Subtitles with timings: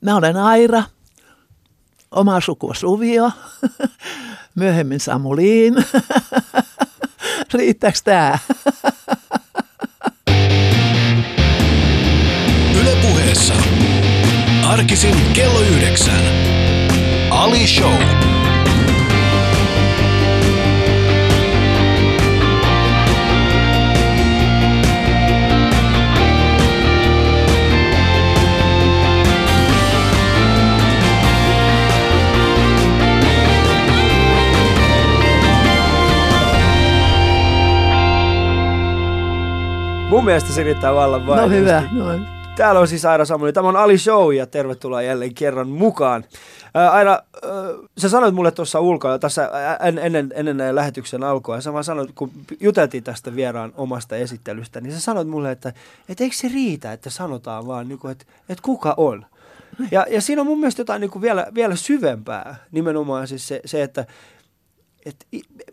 [0.00, 0.82] Mä olen Aira,
[2.10, 3.30] oma sukua Suvio,
[4.54, 5.74] myöhemmin Samuliin.
[7.54, 8.38] Riittääkö tämä?
[12.80, 13.54] Ylepuheessa
[14.66, 16.22] arkisin kello yhdeksän.
[17.30, 18.37] Ali Show.
[40.08, 41.42] Mun mielestä se riittää vallan vain.
[41.42, 42.26] No hyvä, noin.
[42.56, 43.52] Täällä on siis Aira Samuli.
[43.52, 46.24] Tämä on Ali Show ja tervetuloa jälleen kerran mukaan.
[46.74, 47.50] Ää, Aira, ää,
[47.98, 49.50] sä sanoit mulle tuossa ulkoa, tässä
[49.82, 54.80] en, ennen, ennen lähetyksen alkua, ja sä vaan sanoit, kun juteltiin tästä vieraan omasta esittelystä,
[54.80, 55.72] niin sä sanoit mulle, että
[56.08, 59.26] et eikö se riitä, että sanotaan vaan, niin kuin, että, että kuka on.
[59.90, 63.60] Ja, ja siinä on mun mielestä jotain niin kuin vielä, vielä syvempää, nimenomaan siis se,
[63.64, 64.06] se että,
[65.06, 65.26] että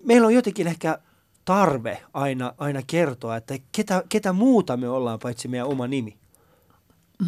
[0.04, 1.00] meillä on jotenkin ehkä
[1.46, 6.18] tarve aina, aina kertoa, että ketä, ketä muuta me ollaan paitsi meidän oma nimi.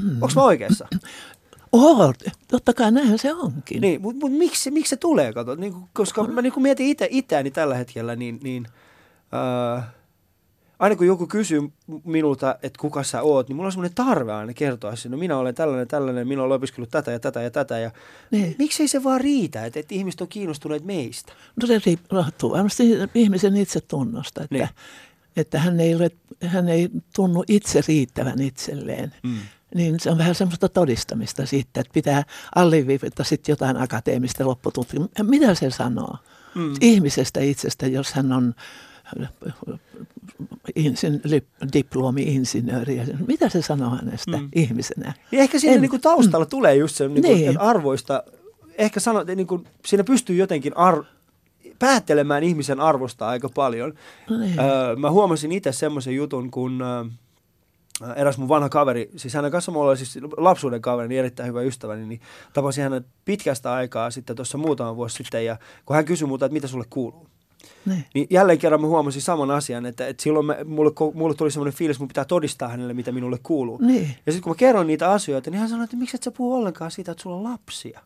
[0.03, 0.11] Mm.
[0.11, 0.87] Onko mä oikeassa?
[1.71, 2.13] Oho,
[2.47, 3.81] totta kai näinhän se onkin.
[3.81, 5.55] Niin, mutta mut miksi, miksi se tulee, kato?
[5.55, 8.67] Niin, koska mä niin mietin itse, itseäni tällä hetkellä, niin, niin
[9.77, 9.83] äh,
[10.80, 11.61] aina kun joku kysyy
[12.03, 15.16] minulta, että kuka sä oot, niin mulla on semmoinen tarve aina kertoa sinne.
[15.16, 17.80] No minä olen tällainen, tällainen, minä olen opiskellut tätä ja tätä ja tätä.
[17.80, 17.92] Ja
[18.31, 18.56] niin.
[18.59, 21.33] Miksei se vaan riitä, että, että ihmiset on kiinnostuneet meistä?
[21.61, 22.83] No se riippuu varmasti
[23.16, 24.70] ihmisen itse tunnosta, että, niin.
[25.38, 26.11] että hän, ei ole,
[26.45, 29.14] hän ei tunnu itse riittävän itselleen.
[29.23, 29.38] Mm.
[29.75, 32.23] Niin se on vähän semmoista todistamista siitä, että pitää
[32.55, 35.23] alleviivata sitten jotain akateemista loppututkimusta.
[35.23, 36.17] Mitä se sanoo?
[36.55, 36.73] Mm.
[36.81, 38.55] Ihmisestä itsestä, jos hän on
[40.75, 41.22] insin,
[41.73, 43.02] diplomi-insinööri.
[43.27, 44.49] Mitä se sanoo hänestä mm.
[44.55, 45.14] ihmisenä?
[45.31, 46.49] Ja ehkä siinä en, niin kuin taustalla mm.
[46.49, 47.59] tulee just se niin kuin, niin.
[47.59, 48.23] arvoista.
[48.77, 51.03] Ehkä sano, niin kuin, siinä pystyy jotenkin ar-
[51.80, 53.94] päättelemään ihmisen arvosta aika paljon.
[54.30, 54.59] No niin.
[54.59, 59.71] öö, mä huomasin itse semmoisen jutun, kun öö, eräs mun vanha kaveri, siis hänen kanssa
[59.71, 62.21] mulla oli siis lapsuuden kaveri, niin erittäin hyvä ystäväni, niin
[62.54, 66.54] tapasin hänet pitkästä aikaa sitten tuossa muutama vuosi sitten, ja kun hän kysyi multa, että
[66.54, 67.27] mitä sulle kuuluu,
[67.85, 68.05] niin.
[68.13, 71.73] niin jälleen kerran mä huomasin saman asian, että, että silloin me, mulle, mulle tuli semmoinen
[71.77, 73.77] fiilis, että mun pitää todistaa hänelle, mitä minulle kuuluu.
[73.81, 74.15] Niin.
[74.25, 76.53] Ja sitten kun mä kerron niitä asioita, niin hän sanoi, että miksi et sä puhu
[76.55, 77.99] ollenkaan siitä, että sulla on lapsia.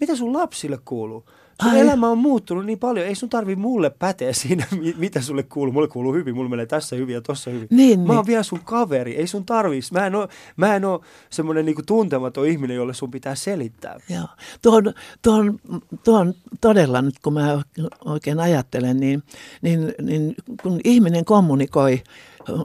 [0.00, 1.24] Mitä sun lapsille kuuluu?
[1.62, 1.80] Sun Ai.
[1.80, 5.72] elämä on muuttunut niin paljon, ei sun tarvi mulle päteä siinä, mitä sulle kuuluu.
[5.72, 7.68] Mulle kuuluu hyvin, mulle menee tässä hyvin ja tossa hyvin.
[7.70, 8.26] Niin, mä oon niin.
[8.26, 9.92] vielä sun kaveri, ei sun tarvis.
[9.92, 14.00] Mä en ole, mä en ole semmoinen niinku tuntematon ihminen, jolle sun pitää selittää.
[14.08, 14.28] Joo,
[14.62, 15.60] tuon, tuon,
[16.04, 17.62] tuon todella nyt kun mä
[18.04, 19.22] oikein ajattelen, niin,
[19.62, 22.02] niin, niin kun ihminen kommunikoi,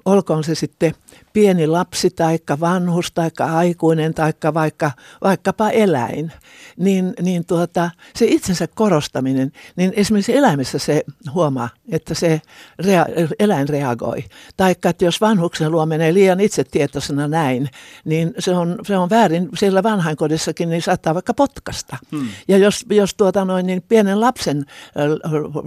[0.06, 0.94] olkoon se sitten
[1.38, 4.92] pieni lapsi tai vanhus tai aikuinen tai vaikka,
[5.24, 6.32] vaikkapa eläin,
[6.78, 11.04] niin, niin tuota, se itsensä korostaminen, niin esimerkiksi eläimessä se
[11.34, 12.42] huomaa, että se
[12.84, 14.24] rea- eläin reagoi.
[14.58, 17.70] Tai että jos vanhuksen luo menee liian itsetietoisena näin,
[18.06, 19.50] niin se on, se on väärin.
[19.58, 21.98] Siellä vanhainkodissakin niin saattaa vaikka potkasta.
[22.12, 22.28] Hmm.
[22.48, 24.66] Ja jos, jos tuota noin, niin pienen lapsen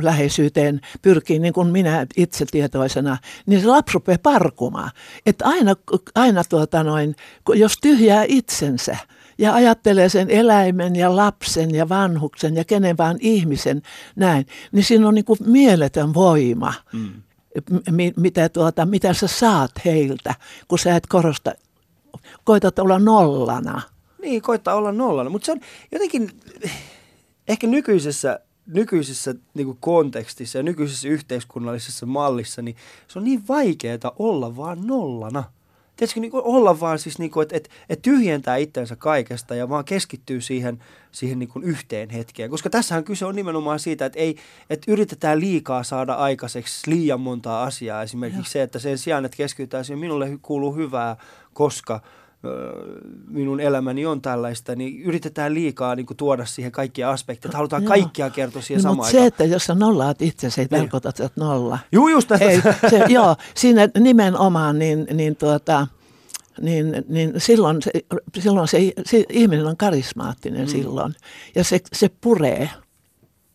[0.03, 3.17] läheisyyteen pyrkii, niin kuin minä itse tietoisena,
[3.47, 4.91] niin se lapsi rupeaa parkumaan.
[5.27, 5.75] Että aina,
[6.15, 7.17] aina tuota noin,
[7.55, 8.97] jos tyhjää itsensä,
[9.39, 13.83] ja ajattelee sen eläimen ja lapsen ja vanhuksen ja kenen vaan ihmisen
[14.17, 17.23] näin, niin siinä on niin kuin mieletön voima, mm.
[18.17, 20.35] mitä, tuota, mitä sä saat heiltä,
[20.69, 21.53] kun sä et korosta,
[22.45, 23.83] koitat olla nollana.
[24.23, 25.61] Niin, koittaa olla nollana, mutta se on
[25.93, 26.31] jotenkin
[27.49, 28.41] ehkä nykyisessä
[28.75, 32.77] nykyisessä niin kuin kontekstissa ja nykyisessä yhteiskunnallisessa mallissa, niin
[33.09, 35.45] se on niin vaikeaa olla vaan nollana
[36.01, 39.69] tiedätkö, niin kuin olla vaan siis, niin kuin, että, että, että tyhjentää itsensä kaikesta ja
[39.69, 40.79] vaan keskittyy siihen,
[41.13, 42.51] siihen niin kuin yhteen hetkeen.
[42.51, 44.37] Koska tässähän kyse on nimenomaan siitä, että, ei,
[44.71, 48.03] että yritetään liikaa saada aikaiseksi liian montaa asiaa.
[48.03, 48.53] Esimerkiksi ja.
[48.53, 51.17] se, että sen sijaan, että keskitytään siihen, minulle kuuluu hyvää,
[51.53, 52.01] koska
[53.29, 57.53] minun elämäni on tällaista, niin yritetään liikaa niin kuin, tuoda siihen kaikkia aspekteja.
[57.55, 57.89] Halutaan Joo.
[57.89, 60.81] kaikkia kertoa siihen no, samaan mutta se, että jos sä nollaat itse, se ei niin.
[60.81, 61.79] tarkoita, että nolla.
[61.93, 62.45] Juu, just tästä.
[62.45, 62.61] Ei,
[62.91, 65.87] se, joo, siinä nimenomaan niin, niin, tuota,
[66.61, 67.91] niin, niin silloin, se,
[68.39, 70.71] silloin se, se ihminen on karismaattinen mm.
[70.71, 71.15] silloin
[71.55, 72.71] ja se, se puree.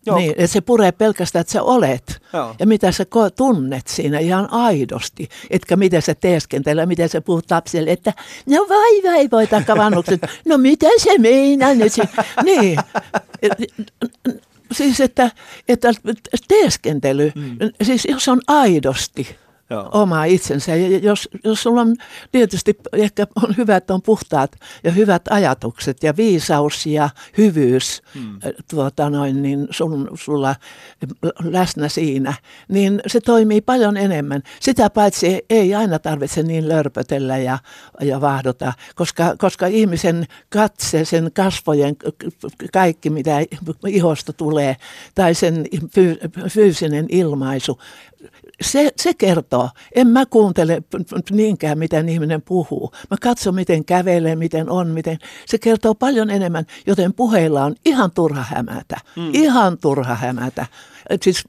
[0.06, 0.18] Joo.
[0.18, 2.56] Niin, että se puree pelkästään, että sä olet Joo.
[2.60, 3.06] ja mitä sä
[3.36, 8.13] tunnet siinä ihan aidosti, etkä miten sä teeskentelee, miten sä puhut lapsille, että
[8.46, 11.94] no vai vai voi takavannukset, no mitä se meinaa nyt?
[12.46, 12.80] niin,
[14.72, 15.31] siis että,
[15.68, 15.94] että
[16.48, 17.58] teeskentely, mm.
[17.84, 19.36] siis jos on aidosti,
[19.69, 19.89] Joo.
[19.91, 20.75] oma itsensä.
[20.75, 21.95] Ja jos, jos sulla on
[22.31, 28.39] tietysti ehkä on hyvä, että on puhtaat ja hyvät ajatukset ja viisaus ja hyvyys hmm.
[28.69, 30.56] tuota noin, niin sun, sulla
[31.44, 32.33] läsnä siinä,
[32.69, 34.44] niin se toimii paljon enemmän.
[34.59, 37.57] Sitä paitsi ei aina tarvitse niin lörpötellä ja,
[38.01, 41.95] ja vahdota, koska, koska ihmisen katse, sen kasvojen
[42.73, 43.38] kaikki, mitä
[43.88, 44.75] ihosta tulee,
[45.15, 45.65] tai sen
[46.50, 47.79] fyysinen ilmaisu,
[48.62, 49.69] se, se kertoo.
[49.96, 50.84] En mä kuuntele
[51.31, 52.92] niinkään, miten ihminen puhuu.
[53.12, 55.18] Mä katson, miten kävelee, miten on, miten.
[55.46, 58.98] Se kertoo paljon enemmän, joten puheilla on ihan turha hämätä.
[59.16, 59.30] Mm.
[59.34, 60.66] Ihan turha hämätä.
[61.10, 61.44] Et siis,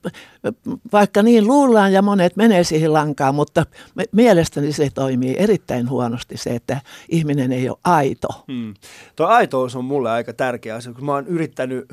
[0.92, 3.66] vaikka niin luullaan ja monet menee siihen lankaan, mutta
[4.12, 8.28] mielestäni se toimii erittäin huonosti se, että ihminen ei ole aito.
[8.52, 8.74] Hmm.
[9.16, 11.92] Tuo aitous on mulle aika tärkeä asia, kun mä oon yrittänyt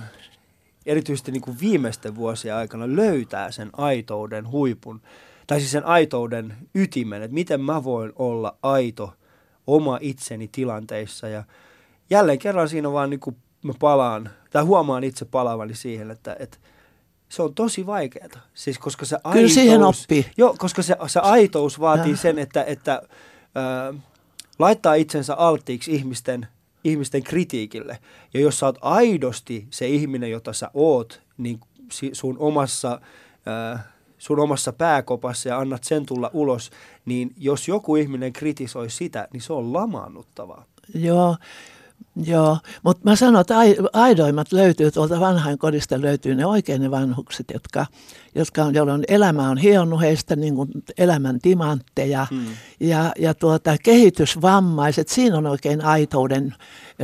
[0.85, 5.01] erityisesti niin kuin viimeisten vuosien aikana löytää sen aitouden huipun,
[5.47, 9.13] tai siis sen aitouden ytimen, että miten mä voin olla aito
[9.67, 11.27] oma itseni tilanteissa.
[11.27, 11.43] Ja
[12.09, 16.57] jälleen kerran siinä vaan niin kuin mä palaan, tai huomaan itse palavani siihen, että, että
[17.29, 18.27] se on tosi vaikeaa.
[18.53, 20.25] Siis koska se aitous, Kyllä siihen oppii.
[20.37, 22.17] Joo, koska se, se aitous vaatii ja.
[22.17, 23.01] sen, että, että
[23.57, 24.01] äh,
[24.59, 26.47] laittaa itsensä alttiiksi ihmisten
[26.83, 27.99] ihmisten kritiikille.
[28.33, 31.59] Ja jos sä oot aidosti se ihminen, jota sä oot, niin
[32.13, 33.01] sun omassa,
[33.73, 33.85] äh,
[34.17, 36.71] sun omassa pääkopassa ja annat sen tulla ulos,
[37.05, 40.65] niin jos joku ihminen kritisoi sitä, niin se on lamaannuttavaa.
[40.95, 41.37] Joo,
[42.25, 43.55] Joo, mutta mä sanon, että
[43.93, 47.85] aidoimmat löytyy tuolta vanhainkodista, löytyy ne oikein ne vanhukset, jotka,
[48.35, 52.45] jotka on, jolloin elämä on hionnut heistä niin kuin elämän timantteja hmm.
[52.79, 56.55] ja, ja tuota, kehitysvammaiset, siinä on oikein aitouden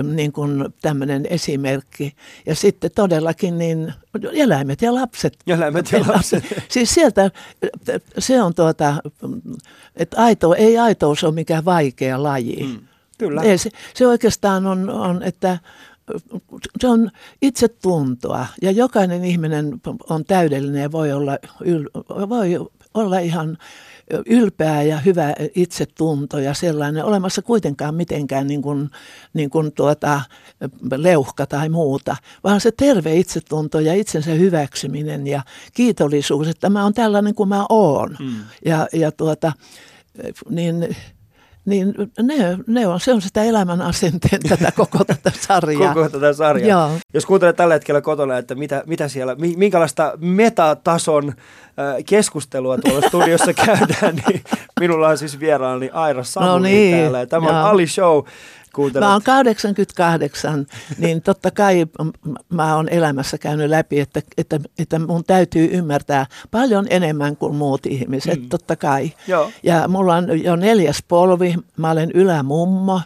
[0.03, 2.15] niin kuin tämmöinen esimerkki.
[2.45, 3.93] Ja sitten todellakin niin
[4.33, 5.37] eläimet ja lapset.
[5.47, 6.43] Eläimet ja lapset.
[6.69, 7.31] Siis sieltä
[8.17, 8.95] se on tuota,
[9.95, 12.63] että aito, ei aitous ole mikään vaikea laji.
[12.63, 12.88] Hmm
[13.19, 13.41] Kyllä.
[13.41, 15.57] Ei, se, se oikeastaan on, on, että
[16.79, 17.11] se on
[17.41, 21.89] itsetuntoa ja jokainen ihminen on täydellinen ja voi olla, yl,
[22.29, 22.59] voi
[22.93, 23.57] olla ihan
[24.25, 28.89] ylpeä ja hyvä itsetunto ja sellainen olemassa kuitenkaan mitenkään niin kuin,
[29.33, 30.21] niin kuin tuota,
[30.97, 35.41] leuhka tai muuta, vaan se terve itsetunto ja itsensä hyväksyminen ja
[35.73, 38.15] kiitollisuus, että mä oon tällainen kuin mä oon.
[38.19, 38.35] Mm.
[38.65, 39.51] Ja, ja tuota,
[40.49, 40.95] niin
[41.69, 45.93] niin ne, ne on, se on sitä elämän asenteen tätä koko tätä sarjaa.
[45.93, 46.89] koko tätä sarjaa.
[46.89, 46.99] Joo.
[47.13, 51.33] Jos kuuntelet tällä hetkellä kotona, että mitä, mitä siellä, minkälaista metatason
[52.05, 54.43] keskustelua tuolla studiossa käydään, niin
[54.79, 57.25] minulla on siis vieraani Aira Samuli no niin, täällä.
[57.25, 57.55] Tämä joo.
[57.55, 58.23] on Ali Show
[58.75, 59.07] kuuntelet?
[59.07, 60.67] Mä oon 88,
[60.97, 61.85] niin totta kai
[62.49, 67.85] mä oon elämässä käynyt läpi, että, että, että mun täytyy ymmärtää paljon enemmän kuin muut
[67.85, 68.49] ihmiset, mm.
[68.49, 69.11] totta kai.
[69.27, 69.51] Joo.
[69.63, 73.01] Ja mulla on jo neljäs polvi, mä olen ylämummo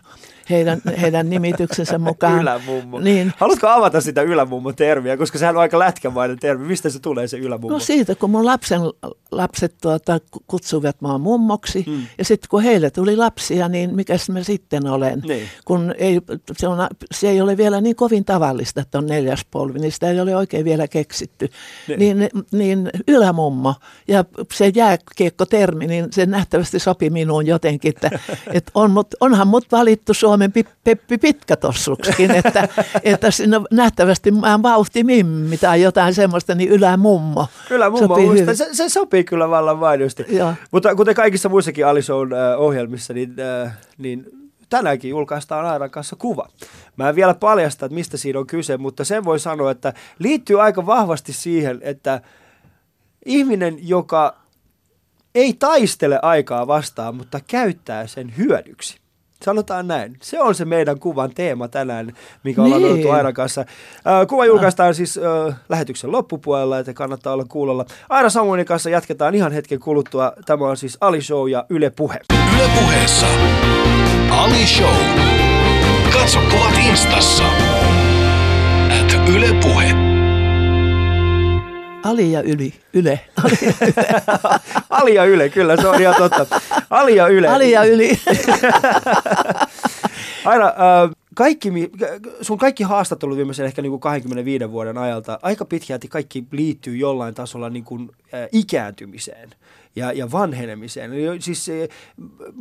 [0.50, 2.42] heidän, heidän nimityksensä mukaan.
[2.42, 3.00] Ylämummo.
[3.00, 3.34] Niin.
[3.38, 6.68] Haluatko avata sitä ylämummo-termiä, koska sehän on aika lätkämainen termi.
[6.68, 7.74] Mistä se tulee se ylämummo?
[7.74, 8.82] No siitä, kun mun lapsen
[9.32, 11.84] lapset tuota, kutsuivat mua mummoksi.
[11.86, 12.02] Hmm.
[12.18, 15.20] Ja sitten kun heille tuli lapsia, niin mikäs mä sitten olen?
[15.28, 15.48] Niin.
[15.66, 16.22] Kun ei,
[16.58, 20.10] se, on, se ei ole vielä niin kovin tavallista, että on neljäs polvi, niin sitä
[20.10, 21.50] ei ole oikein vielä keksitty.
[21.98, 23.76] Niin, niin, niin ylämummo
[24.08, 28.20] ja se jääkiekko-termi, niin se nähtävästi sopi minuun jotenkin, että,
[28.54, 30.52] että on, onhan mut valittu Suomen Suomen
[30.84, 32.68] Peppi Pitkätossuksikin, että,
[33.04, 37.48] että siinä nähtävästi mä vauhti mimmi tai jotain semmoista, niin ylämummo.
[37.70, 38.18] Ylämummo,
[38.54, 40.26] se, se, sopii kyllä vallan vaihdosti.
[40.72, 44.26] Mutta kuten kaikissa muissakin Alison äh, ohjelmissa, niin, äh, niin
[44.70, 46.50] tänäänkin julkaistaan Airan kanssa kuva.
[46.98, 50.62] Mä en vielä paljasta, että mistä siinä on kyse, mutta sen voi sanoa, että liittyy
[50.62, 52.22] aika vahvasti siihen, että
[53.26, 54.36] ihminen, joka
[55.36, 59.03] ei taistele aikaa vastaan, mutta käyttää sen hyödyksi.
[59.44, 60.18] Sanotaan näin.
[60.22, 62.76] Se on se meidän kuvan teema tänään, mikä niin.
[62.76, 63.62] ollaan Airan kanssa.
[63.62, 64.96] Äh, kuva julkaistaan ah.
[64.96, 67.86] siis äh, lähetyksen loppupuolella, että kannattaa olla kuulolla.
[68.10, 70.34] Aira Samuelin kanssa jatketaan ihan hetken kuluttua.
[70.46, 72.20] Tämä on siis Ali Show ja Yle Puhe.
[72.56, 73.28] Yle Puheessa
[74.30, 74.96] Ali Show.
[76.14, 77.44] Katso kuvat instassa.
[79.02, 80.03] At Yle Puhe.
[82.04, 83.20] Ali ja yli, yle.
[83.38, 84.22] Ali ja yle,
[84.90, 86.62] Ali ja yle kyllä, se on ihan totta.
[86.90, 87.48] Ali ja yle.
[87.48, 88.10] Ali ja yli.
[90.46, 90.74] Aina, äh,
[91.36, 91.70] kaikki,
[92.42, 97.34] sun kaikki haastattelut viimeisen ehkä niin kuin 25 vuoden ajalta, aika pitkälti kaikki liittyy jollain
[97.34, 99.50] tasolla niin kuin, äh, ikääntymiseen
[99.96, 101.14] ja, ja vanhenemiseen.
[101.14, 101.68] Eli siis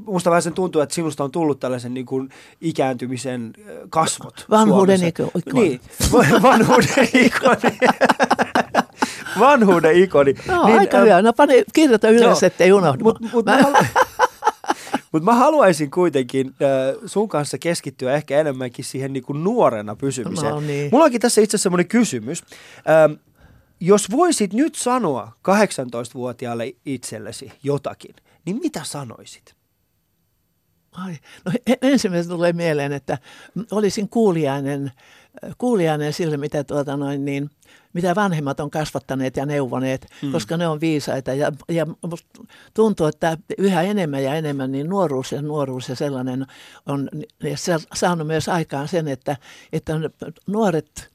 [0.07, 2.29] musta vähän sen tuntuu, että sinusta on tullut tällaisen niin kuin
[2.61, 4.47] ikääntymisen äh, kasvot.
[4.51, 5.53] Vanhuuden ikoni.
[5.53, 5.81] Niin,
[6.43, 7.79] vanhuuden ikoni.
[9.39, 10.35] Vanhuuden ikoni.
[10.47, 11.23] No, niin, aika hyvä.
[11.23, 13.05] No pane, kirjoita ylös, ettei unohdu.
[13.05, 13.59] Mutta mut, mä,
[15.13, 20.53] mut mä haluaisin kuitenkin äh, sun kanssa keskittyä ehkä enemmänkin siihen niin kuin nuorena pysymiseen.
[20.53, 20.89] No, niin.
[20.93, 22.43] Mulla onkin tässä itse asiassa semmoinen kysymys.
[22.91, 23.13] Ähm,
[23.81, 29.55] jos voisit nyt sanoa 18-vuotiaalle itsellesi jotakin, niin mitä sanoisit?
[30.93, 33.19] Ai, no ensimmäisenä tulee mieleen, että
[33.71, 34.93] olisin kuulijainen,
[35.59, 37.51] kuulijainen sille, mitä, tuota noin, niin,
[37.93, 40.33] mitä vanhemmat on kasvattaneet ja neuvoneet, mm.
[40.33, 41.35] koska ne on viisaita.
[41.35, 41.87] Ja, ja
[42.75, 46.47] tuntuu, että yhä enemmän ja enemmän niin nuoruus ja nuoruus ja sellainen
[46.87, 47.09] on
[47.43, 49.37] ja se saanut myös aikaan sen, että,
[49.73, 49.93] että
[50.47, 51.11] nuoret,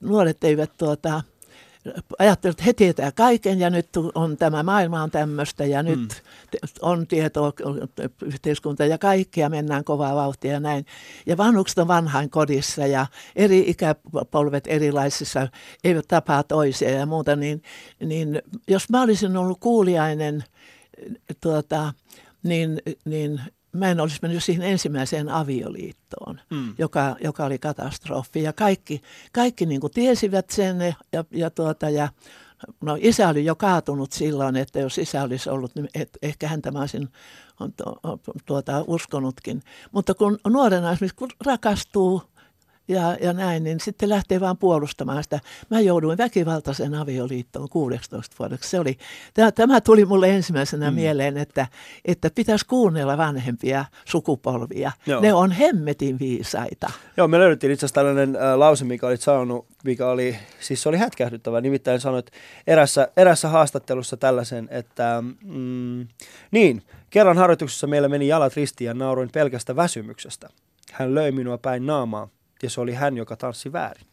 [0.00, 1.22] nuoret eivät tuota,
[2.18, 6.68] ajattelin, että he tietää kaiken ja nyt on tämä maailma on tämmöistä ja nyt mm.
[6.82, 7.52] on tieto,
[8.24, 10.86] yhteiskunta ja kaikkea mennään kovaa vauhtia ja näin.
[11.26, 13.06] Ja vanhukset on vanhain kodissa ja
[13.36, 15.48] eri ikäpolvet erilaisissa
[15.84, 17.62] eivät tapaa toisia ja muuta, niin,
[18.00, 20.44] niin jos mä olisin ollut kuulijainen,
[21.40, 21.92] tuota,
[22.42, 23.40] niin, niin
[23.72, 26.74] mä en olisi mennyt siihen ensimmäiseen avioliittoon, mm.
[26.78, 28.42] joka, joka oli katastrofi.
[28.42, 30.76] Ja kaikki, kaikki niin kuin tiesivät sen
[31.12, 32.08] ja, ja, tuota, ja
[32.80, 36.70] no isä oli jo kaatunut silloin, että jos isä olisi ollut, niin et, ehkä häntä
[36.70, 37.08] mä olisin
[38.46, 39.62] tuota, uskonutkin.
[39.92, 42.22] Mutta kun nuorena esimerkiksi kun rakastuu
[42.90, 45.40] ja, ja näin, niin sitten lähtee vaan puolustamaan sitä.
[45.70, 48.70] Mä jouduin väkivaltaisen avioliittoon 16 vuodeksi.
[48.70, 48.98] Se oli,
[49.34, 50.94] tämä, tämä tuli mulle ensimmäisenä mm.
[50.94, 51.66] mieleen, että,
[52.04, 54.92] että pitäisi kuunnella vanhempia sukupolvia.
[55.06, 55.20] Joo.
[55.20, 56.90] Ne on hemmetin viisaita.
[57.16, 60.88] Joo, me löydettiin itse asiassa tällainen äh, lause, mikä oli sanonut, mikä oli, siis se
[60.88, 61.60] oli hätkähdyttävä.
[61.60, 62.30] Nimittäin sanoit
[62.66, 66.06] erässä, erässä haastattelussa tällaisen, että mm,
[66.50, 70.48] niin, kerran harjoituksessa meillä meni jalat ristiin ja nauroin pelkästä väsymyksestä.
[70.92, 72.28] Hän löi minua päin naamaa
[72.62, 74.06] ja se oli hän, joka tanssi väärin.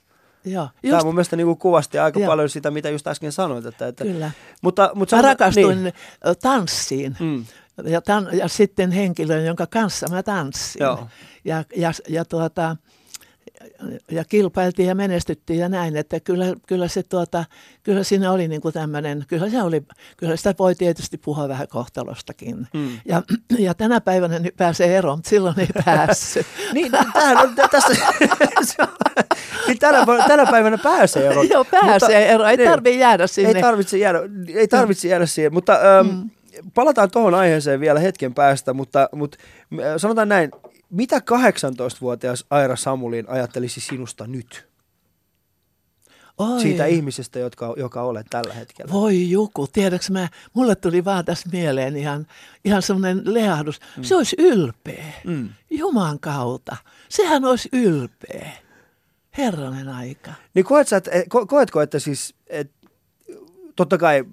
[0.45, 2.27] Joo, just, Tämä mun mielestä niin kuin kuvasti aika joo.
[2.27, 3.65] paljon sitä, mitä just äsken sanoit.
[3.65, 4.31] Että, että, Kyllä.
[4.61, 5.93] Mutta, mutta mä rakastuin niin.
[6.41, 7.45] tanssiin mm.
[7.83, 10.83] ja, tan, ja sitten henkilön, jonka kanssa mä tanssin.
[10.83, 11.07] Joo.
[11.45, 12.75] Ja, ja, ja tuota,
[14.11, 17.45] ja kilpailtiin ja menestyttiin ja näin, että kyllä, kyllä, se tuota,
[17.83, 19.83] kyllä siinä oli niin kuin tämmöinen, kyllä se oli,
[20.17, 22.67] kyllä sitä voi tietysti puhua vähän kohtalostakin.
[22.73, 22.99] Mm.
[23.05, 23.21] Ja,
[23.59, 26.45] ja tänä päivänä nyt pääsee eroon, mutta silloin ei päässyt.
[26.73, 27.93] niin, tämähän on tässä,
[29.67, 31.49] niin tänä, tänä päivänä pääsee eroon.
[31.49, 32.69] Joo, pääsee eroon, ei niin.
[32.69, 33.51] tarvitse jäädä sinne.
[33.51, 34.19] Ei tarvitse jäädä,
[34.55, 35.73] ei tarvitse jäädä siihen, mutta...
[35.73, 36.29] Ähm, mm
[36.73, 39.37] palataan tuohon aiheeseen vielä hetken päästä, mutta, mutta
[39.97, 40.51] sanotaan näin,
[40.89, 44.67] mitä 18-vuotias Aira Samulin ajattelisi sinusta nyt?
[46.37, 46.61] Oi.
[46.61, 48.91] Siitä ihmisestä, jotka, joka olet tällä hetkellä.
[48.91, 52.27] Voi joku, tiedätkö mä, mulle tuli vaan tässä mieleen ihan,
[52.65, 53.79] ihan semmoinen lehdus.
[53.97, 54.03] Mm.
[54.03, 55.49] Se olisi ylpeä, mm.
[55.69, 56.77] Juman kautta.
[57.09, 58.51] Sehän olisi ylpeä.
[59.37, 60.33] Herranen aika.
[60.53, 62.71] Niin koet sä, et, ko, koetko, että siis, et,
[63.75, 64.25] totta kai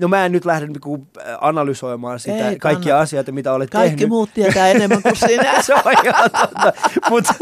[0.00, 1.06] no mä en nyt lähde niinku
[1.40, 4.00] analysoimaan sitä Ei, kaikkia asioita, mitä olet Kaikki tehnyt.
[4.00, 5.62] Kaikki muut tietää enemmän kuin sinä.
[5.62, 6.72] Se on ihan totta.
[7.10, 7.34] mutta,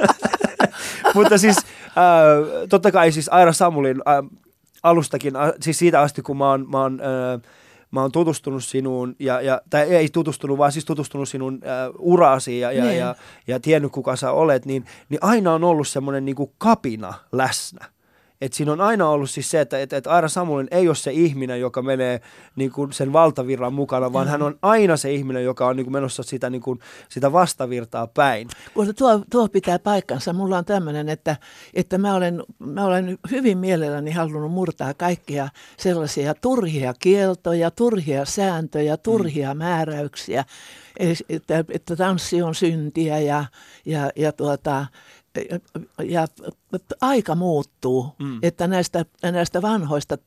[1.15, 4.41] mutta siis äh, totta kai siis Aira Samulin äh,
[4.83, 7.41] alustakin, äh, siis siitä asti kun mä oon, mä oon äh,
[7.91, 12.61] mä oon tutustunut sinuun, ja, ja, tai ei tutustunut, vaan siis tutustunut sinun äh, uraasi
[12.61, 12.99] ja, ja, niin.
[12.99, 13.15] ja,
[13.47, 17.87] ja tiennyt kuka sä olet, niin, niin aina on ollut semmoinen niin kapina läsnä.
[18.43, 21.13] Et siinä on aina ollut siis se, että, että, että Aira Samuelin ei ole se
[21.13, 22.21] ihminen, joka menee
[22.57, 24.31] niin kuin sen valtavirran mukana, vaan mm.
[24.31, 28.07] hän on aina se ihminen, joka on niin kuin menossa sitä, niin kuin, sitä vastavirtaa
[28.07, 28.49] päin.
[28.75, 30.33] Mutta tuo, tuo pitää paikkansa.
[30.33, 31.37] Mulla on tämmöinen, että,
[31.75, 38.97] että mä, olen, mä olen hyvin mielelläni halunnut murtaa kaikkia sellaisia turhia kieltoja, turhia sääntöjä,
[38.97, 39.59] turhia mm.
[39.59, 40.45] määräyksiä,
[41.29, 43.45] että, että tanssi on syntiä ja,
[43.87, 44.87] ja, ja tuota,
[46.05, 46.27] ja
[47.01, 48.39] aika muuttuu, mm.
[48.43, 50.19] että näistä, näistä vanhoista,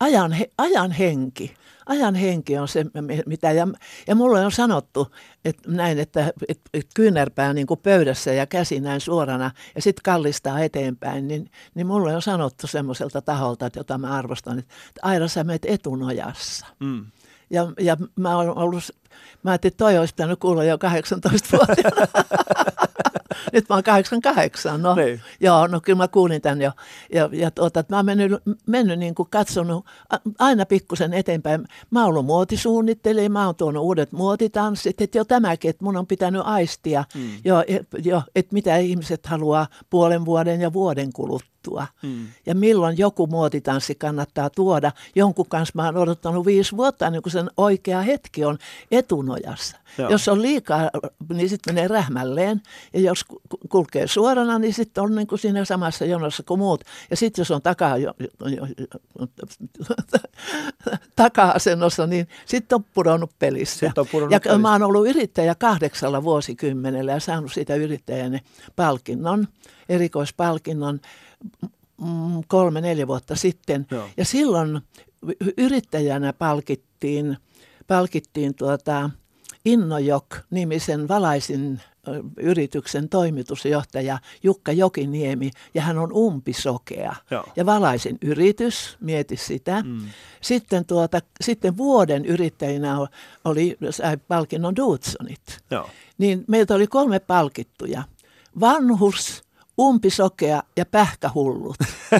[0.00, 1.54] ajan, ajan henki,
[1.86, 2.86] ajan henki on se,
[3.26, 3.68] mitä, ja,
[4.06, 5.08] ja mulle on sanottu
[5.44, 10.60] että näin, että, että, kyynärpää niin kuin pöydässä ja käsi näin suorana ja sitten kallistaa
[10.60, 15.44] eteenpäin, niin, niin mulle on sanottu semmoiselta taholta, että jota mä arvostan, että Aira sä
[15.44, 16.66] meet etunojassa.
[16.80, 17.06] Mm.
[17.50, 18.84] Ja, ja mä olen ollut,
[19.42, 22.06] mä ajattelin, että toi olisi pitänyt kuulla jo 18-vuotiaana.
[23.52, 24.94] nyt mä oon 88, no.
[24.94, 25.20] Niin.
[25.40, 26.72] Joo, no kyllä mä kuulin tämän jo.
[27.12, 29.86] Ja, ja tuota, mä oon mennyt, mennyt niin kuin katsonut
[30.38, 31.64] aina pikkusen eteenpäin.
[31.90, 36.06] Mä oon ollut muotisuunnittelija, mä oon tuonut uudet muotitanssit, että jo tämäkin, että mun on
[36.06, 37.30] pitänyt aistia, mm.
[37.44, 37.64] jo,
[38.04, 41.86] jo, että mitä ihmiset haluaa puolen vuoden ja vuoden kuluttua juttua.
[42.02, 42.26] Mm.
[42.46, 44.92] Ja milloin joku muotitanssi kannattaa tuoda.
[45.14, 48.58] Jonkun kanssa mä oon odottanut viisi vuotta niin kuin sen oikea hetki on
[48.90, 49.76] etunojassa.
[49.98, 50.10] Joo.
[50.10, 50.90] Jos on liikaa,
[51.32, 52.62] niin sitten menee rähmälleen.
[52.92, 53.24] Ja jos
[53.68, 56.84] kulkee suorana, niin sitten on niin kuin siinä samassa jonossa kuin muut.
[57.10, 58.66] Ja sitten jos on takaa, jo, jo, jo,
[61.16, 63.92] taka-asennossa, niin sitten on pudonnut pelissä.
[63.96, 64.58] on pudonnut ja pelissä.
[64.58, 68.40] mä oon ollut yrittäjä kahdeksalla vuosikymmenellä ja saanut siitä yrittäjän
[68.76, 69.48] palkinnon,
[69.88, 71.00] erikoispalkinnon
[72.48, 73.86] kolme, neljä vuotta sitten.
[73.90, 74.08] Joo.
[74.16, 74.80] Ja silloin
[75.56, 77.36] yrittäjänä palkittiin,
[77.86, 79.10] palkittiin tuota
[79.64, 81.80] Innojok-nimisen valaisin
[82.36, 87.16] yrityksen toimitusjohtaja Jukka Jokiniemi, ja hän on umpisokea.
[87.30, 87.44] Joo.
[87.56, 89.82] Ja valaisin yritys, mieti sitä.
[89.82, 90.00] Mm.
[90.40, 92.96] Sitten, tuota, sitten vuoden yrittäjinä
[93.44, 95.58] oli, sai palkinnon Dudsonit.
[95.70, 95.90] Joo.
[96.18, 98.02] Niin meiltä oli kolme palkittuja.
[98.60, 99.42] Vanhus,
[99.80, 101.76] umpisokea ja pähkähullut.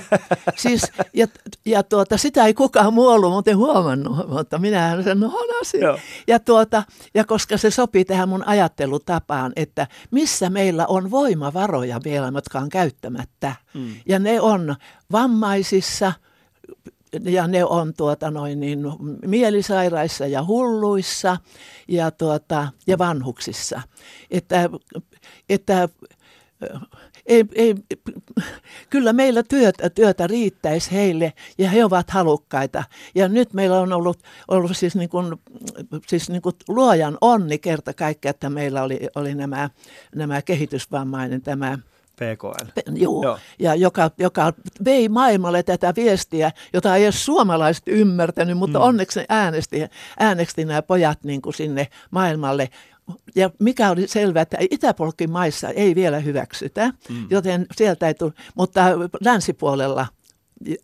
[0.63, 0.83] siis,
[1.15, 1.27] ja,
[1.67, 5.81] ja tuota, sitä ei kukaan muu ollut muuten huomannut, mutta minähän sen honasin.
[5.81, 5.99] Joo.
[6.27, 6.83] Ja, tuota,
[7.15, 12.69] ja koska se sopii tähän mun ajattelutapaan, että missä meillä on voimavaroja vielä, jotka on
[12.69, 13.55] käyttämättä.
[13.75, 13.95] Mm.
[14.07, 14.77] Ja ne on
[15.13, 16.13] vammaisissa,
[17.25, 18.79] ja ne on tuota noin niin,
[19.27, 21.37] mielisairaissa ja hulluissa
[21.89, 23.83] ja, tuota, ja vanhuksissa.
[24.31, 24.71] Että,
[25.49, 25.89] että
[27.31, 27.75] ei, ei,
[28.91, 32.85] kyllä meillä työtä, työtä riittäisi heille ja he ovat halukkaita.
[33.15, 34.19] Ja nyt meillä on ollut,
[34.49, 35.37] ollut siis, niin kuin,
[36.07, 39.71] siis niin kuin luojan onni kerta kaikkiaan, että meillä oli, oli nämä,
[40.15, 41.79] nämä kehitysvammainen tämä
[42.21, 42.81] PKL.
[42.95, 43.39] Joo, Joo.
[43.59, 44.53] ja joka, joka
[44.85, 48.85] vei maailmalle tätä viestiä, jota ei edes suomalaiset ymmärtänyt, mutta mm.
[48.85, 49.77] onneksi äänesti,
[50.19, 52.69] äänesti nämä pojat niin kuin sinne maailmalle.
[53.35, 57.27] Ja mikä oli selvää, että Itäpolkin maissa ei vielä hyväksytä, mm.
[57.31, 58.85] joten sieltä ei tule, mutta
[59.25, 60.07] länsipuolella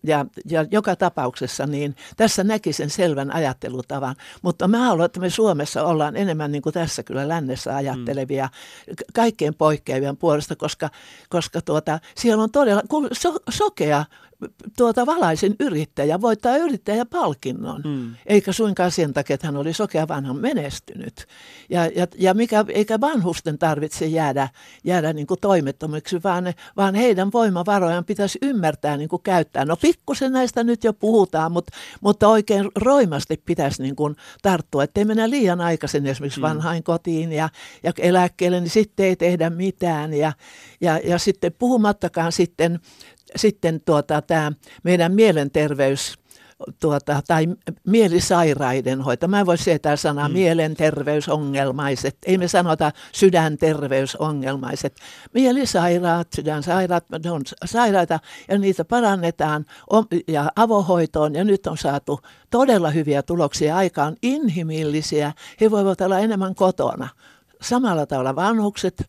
[0.02, 5.30] ja, ja joka tapauksessa niin tässä näki sen selvän ajattelutavan, mutta mä haluan, että me
[5.30, 8.49] Suomessa ollaan enemmän niin kuin tässä kyllä lännessä ajattelevia
[8.87, 8.95] mm.
[9.14, 10.90] kaikkein poikkeavien puolesta, koska,
[11.28, 14.04] koska tuota, siellä on todella so, sokea
[14.76, 18.14] tuota valaisin yrittäjä voittaa yrittäjäpalkinnon, mm.
[18.26, 21.26] eikä suinkaan sen takia, että hän oli sokea, vaan hän menestynyt.
[21.71, 24.49] Ja, ja, ja mikä, eikä vanhusten tarvitse jäädä,
[24.85, 26.45] jäädä niin kuin toimettomiksi, vaan,
[26.76, 29.64] vaan heidän voimavarojaan pitäisi ymmärtää niin kuin käyttää.
[29.64, 35.05] No pikkusen näistä nyt jo puhutaan, mutta, mutta oikein roimasti pitäisi niin kuin tarttua, ettei
[35.05, 36.42] mennä liian aikaisin esimerkiksi mm.
[36.42, 37.49] vanhain kotiin ja,
[37.83, 40.14] ja eläkkeelle, niin sitten ei tehdä mitään.
[40.14, 40.33] Ja,
[40.81, 42.81] ja, ja sitten puhumattakaan sitten
[43.37, 46.15] sitten tuota, tämä meidän mielenterveys
[46.81, 47.47] tuota, tai
[47.87, 49.29] mielisairaiden hoito.
[49.29, 50.33] Mä en voi sietää sanaa mm.
[50.33, 52.17] mielenterveysongelmaiset.
[52.27, 54.97] Ei me sanota sydänterveysongelmaiset.
[55.35, 59.65] Mielisairaat, sydänsairaat, ne on sairaita ja niitä parannetaan
[60.29, 65.33] ja avohoitoon ja nyt on saatu todella hyviä tuloksia aikaan, inhimillisiä.
[65.61, 67.09] He voivat olla enemmän kotona
[67.62, 69.09] samalla tavalla vanhukset,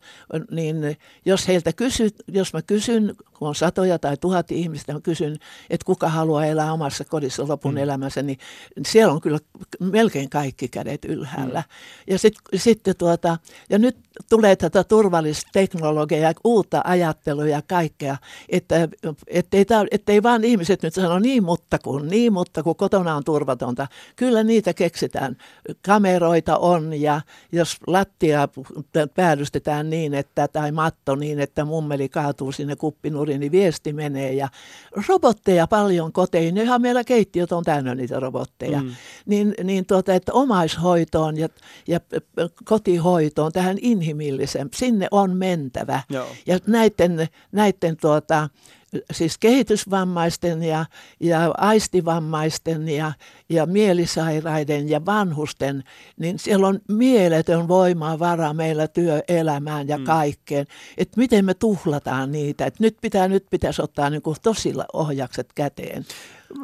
[0.50, 5.36] niin jos heiltä kysyt, jos mä kysyn, kun on satoja tai tuhat ihmistä, mä kysyn,
[5.70, 7.78] että kuka haluaa elää omassa kodissa lopun mm.
[7.78, 8.38] elämänsä, niin
[8.86, 9.38] siellä on kyllä
[9.80, 11.60] melkein kaikki kädet ylhäällä.
[11.60, 12.12] Mm.
[12.12, 13.38] Ja, sit, sitten tuota,
[13.70, 13.96] ja nyt
[14.30, 18.16] tulee tätä turvallista teknologiaa uutta ajattelua ja kaikkea,
[18.48, 18.88] että
[19.26, 23.86] ettei, ettei vaan ihmiset nyt sano niin mutta kun, niin mutta kun kotona on turvatonta.
[24.16, 25.36] Kyllä niitä keksitään.
[25.86, 27.20] Kameroita on ja
[27.52, 28.48] jos lattia
[29.14, 34.32] päällystetään niin, että, tai matto niin, että mummeli kaatuu sinne kuppinuriin, niin viesti menee.
[34.32, 34.48] Ja
[35.08, 38.82] robotteja paljon koteihin, ihan meillä keittiöt on täynnä niitä robotteja.
[38.82, 38.90] Mm.
[39.26, 41.48] Niin, niin tuota, että omaishoitoon ja,
[41.88, 42.00] ja
[42.64, 46.02] kotihoitoon, tähän inhimilliseen, sinne on mentävä.
[46.10, 46.26] Joo.
[46.46, 48.48] Ja näiden, näiden tuota,
[49.12, 50.84] siis kehitysvammaisten ja,
[51.20, 53.12] ja aistivammaisten ja,
[53.48, 55.84] ja mielisairaiden ja vanhusten,
[56.16, 60.04] niin siellä on mieletön voimavara meillä työelämään ja mm.
[60.04, 60.66] kaikkeen.
[60.96, 62.66] Että miten me tuhlataan niitä.
[62.66, 66.04] Et nyt, pitää, nyt pitäisi ottaa niin kuin tosilla ohjakset käteen.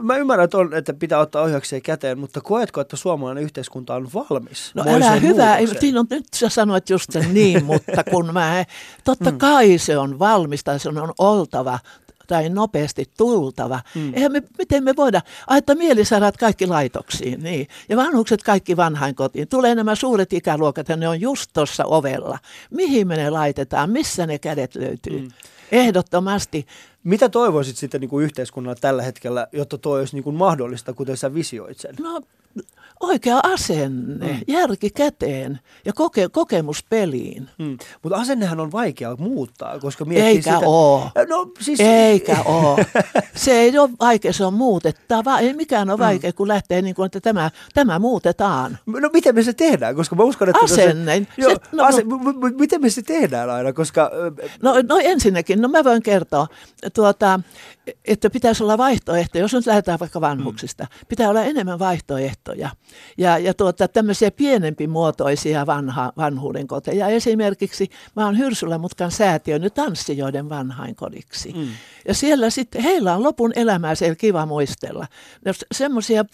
[0.03, 4.09] Mä ymmärrän, että, on, että pitää ottaa ohjakseen käteen, mutta koetko, että suomalainen yhteiskunta on
[4.15, 4.73] valmis?
[4.75, 8.65] No älä hyvä, siinä on, nyt sä sanoit just sen niin, mutta kun mä,
[9.05, 9.39] totta mm.
[9.39, 11.79] kai se on valmis tai se on oltava
[12.27, 13.81] tai nopeasti tultava.
[13.95, 14.15] Mm.
[14.15, 15.21] Eihän me, miten me voida,
[15.57, 17.69] että mielisairaat kaikki laitoksiin, niin.
[17.89, 19.49] Ja vanhukset kaikki vanhainkotiin.
[19.49, 22.39] Tulee nämä suuret ikäluokat ja ne on just tuossa ovella.
[22.71, 25.21] Mihin me ne laitetaan, missä ne kädet löytyy?
[25.21, 25.29] Mm.
[25.73, 26.67] Ehdottomasti.
[27.05, 31.17] Mitä toivoisit sitten niin kuin yhteiskunnalla tällä hetkellä, jotta tuo olisi niin kuin mahdollista, kuten
[31.17, 31.95] sä visioit sen?
[32.01, 32.21] No
[33.05, 34.41] oikea asenne, mm.
[34.49, 37.51] järki käteen ja koke, kokemus peliin.
[37.59, 37.79] Mm.
[38.03, 40.67] Mutta asennehan on vaikea muuttaa, koska miettii Eikä sitä...
[40.67, 41.11] oo.
[41.29, 41.81] No, siis...
[41.81, 42.79] Eikä oo.
[43.35, 45.39] Se ei ole vaikea, se on muutettava.
[45.39, 48.79] Ei mikään ole vaikea, kun lähtee niin kuin, että tämä, tämä muutetaan.
[48.87, 49.95] No miten me se tehdään?
[49.95, 50.65] Koska mä uskon, että...
[50.65, 51.19] Asenne.
[51.19, 53.73] Se, joo, no, ase, no, m- m- miten me se tehdään aina?
[53.73, 54.11] Koska...
[54.63, 56.47] No, no ensinnäkin, no mä voin kertoa,
[56.95, 57.41] tuota,
[58.05, 61.07] että pitäisi olla vaihtoehtoja, jos nyt lähdetään vaikka vanhuksista, mm.
[61.09, 62.71] pitää olla enemmän vaihtoehtoja.
[63.19, 67.09] Ja, ja tuota, tämmöisiä pienempimuotoisia vanha, vanhuuden koteja.
[67.09, 71.53] Esimerkiksi mä oon Hyrsylämutkan säätiön tanssijoiden vanhainkodiksi.
[71.53, 71.69] Mm.
[72.09, 75.07] Ja siellä sitten, heillä on lopun elämää siellä kiva muistella.
[75.73, 76.25] Semmoisia,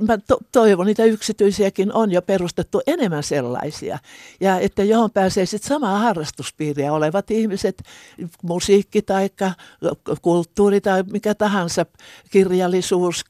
[0.00, 3.98] mä to, toivon, niitä yksityisiäkin on jo perustettu enemmän sellaisia.
[4.40, 7.82] Ja että johon pääsee sitten samaa harrastuspiiriä olevat ihmiset,
[8.42, 9.30] musiikki tai
[10.22, 11.86] kulttuuri tai mikä tahansa,
[12.30, 13.24] kirjallisuus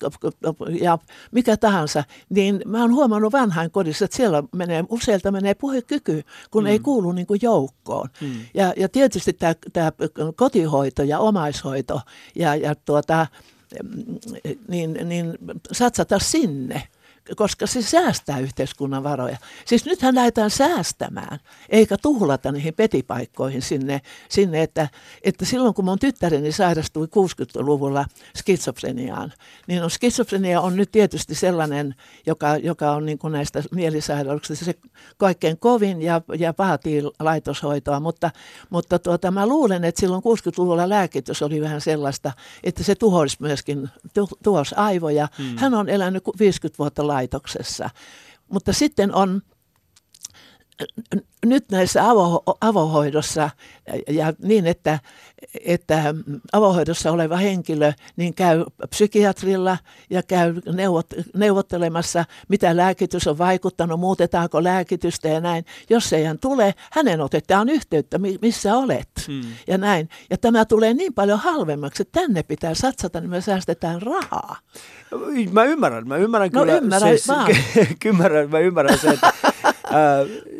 [0.80, 0.98] ja
[1.32, 6.62] mikä tahansa, niin mä oon huomannut vanhain kodissa, että siellä menee, useilta menee puhekyky, kun
[6.62, 6.66] mm.
[6.66, 8.08] ei kuulu niin kuin joukkoon.
[8.20, 8.32] Mm.
[8.54, 9.32] Ja, ja tietysti
[9.72, 9.92] tämä
[10.36, 12.00] kotihoito ja omaishoito
[12.34, 13.26] ja, ja tuota,
[14.68, 15.38] niin, niin
[15.72, 16.82] satsata sinne
[17.36, 19.36] koska se säästää yhteiskunnan varoja.
[19.64, 21.38] Siis nythän lähdetään säästämään,
[21.68, 24.88] eikä tuhlata niihin petipaikkoihin sinne, sinne että,
[25.22, 28.04] että silloin kun mun tyttäreni sairastui 60-luvulla
[28.36, 29.32] skitsofreniaan,
[29.66, 31.94] niin on, skitsofrenia on nyt tietysti sellainen,
[32.26, 34.74] joka, joka on niin kuin näistä mielisairauksista se
[35.16, 38.30] kaikkein kovin ja, ja vaatii laitoshoitoa, mutta,
[38.70, 42.32] mutta tuota, mä luulen, että silloin 60-luvulla lääkitys oli vähän sellaista,
[42.64, 43.88] että se tuhoisi myöskin,
[44.42, 45.28] tuhosi aivoja.
[45.38, 45.56] Hmm.
[45.56, 47.19] Hän on elänyt 50 vuotta laitoksessa.
[48.48, 49.42] Mutta sitten on
[51.46, 53.50] nyt näissä avo, avohoidossa
[54.08, 54.98] ja niin, että,
[55.64, 56.14] että
[56.52, 59.78] avohoidossa oleva henkilö niin käy psykiatrilla
[60.10, 65.64] ja käy neuvot, neuvottelemassa, mitä lääkitys on vaikuttanut, muutetaanko lääkitystä ja näin.
[65.90, 69.42] Jos ei hän tule, hänen otetaan yhteyttä, missä olet hmm.
[69.66, 70.08] ja näin.
[70.30, 74.56] Ja tämä tulee niin paljon halvemmaksi, että tänne pitää satsata, niin me säästetään rahaa.
[75.52, 76.76] Mä ymmärrän, mä ymmärrän no, kyllä.
[76.76, 79.32] Ymmärrän, se, ymmärrän, mä ymmärrän se, että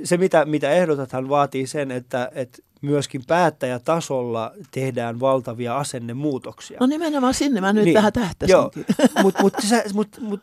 [0.04, 6.76] se mitä, mitä ehdotathan vaatii sen, että, että myöskin päättäjätasolla tehdään valtavia asennemuutoksia.
[6.80, 8.84] No nimenomaan sinne mä nyt niin, tähän tähtäisinkin.
[9.22, 9.54] Mutta mut,
[9.92, 10.40] mut, mut,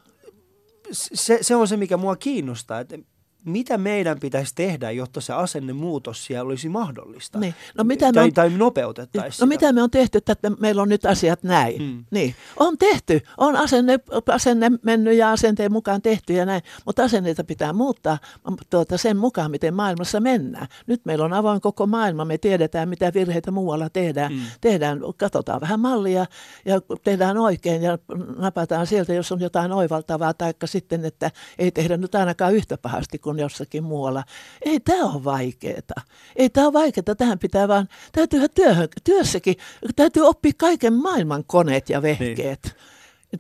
[0.91, 2.97] se, se on se, mikä mua kiinnostaa, että
[3.45, 7.39] mitä meidän pitäisi tehdä, jotta se asennemuutos siellä olisi mahdollista?
[7.39, 7.55] Niin.
[7.77, 9.45] No, mitä tai, on, tai nopeutettaisiin No sitä.
[9.45, 11.77] mitä me on tehty, että meillä on nyt asiat näin?
[11.77, 12.05] Hmm.
[12.11, 12.35] Niin.
[12.57, 13.21] On tehty.
[13.37, 16.61] On asenne, asenne mennyt ja asenteen mukaan tehty ja näin.
[16.85, 18.17] Mutta asenneita pitää muuttaa
[18.69, 20.67] tuota, sen mukaan, miten maailmassa mennään.
[20.87, 22.25] Nyt meillä on avoin koko maailma.
[22.25, 24.31] Me tiedetään, mitä virheitä muualla tehdään.
[24.31, 24.41] Hmm.
[24.61, 26.25] tehdään katsotaan vähän mallia
[26.65, 27.97] ja tehdään oikein ja
[28.37, 30.33] napataan sieltä, jos on jotain oivaltavaa.
[30.33, 34.23] Tai sitten, että ei tehdä nyt ainakaan yhtä pahasti kuin jossakin muualla.
[34.61, 36.01] Ei tämä ole vaikeaa.
[36.35, 37.15] Ei tämä ole vaikeaa.
[37.17, 39.55] Tähän pitää vaan, täytyy työhön, työssäkin,
[39.95, 42.75] täytyy oppia kaiken maailman koneet ja vehkeet.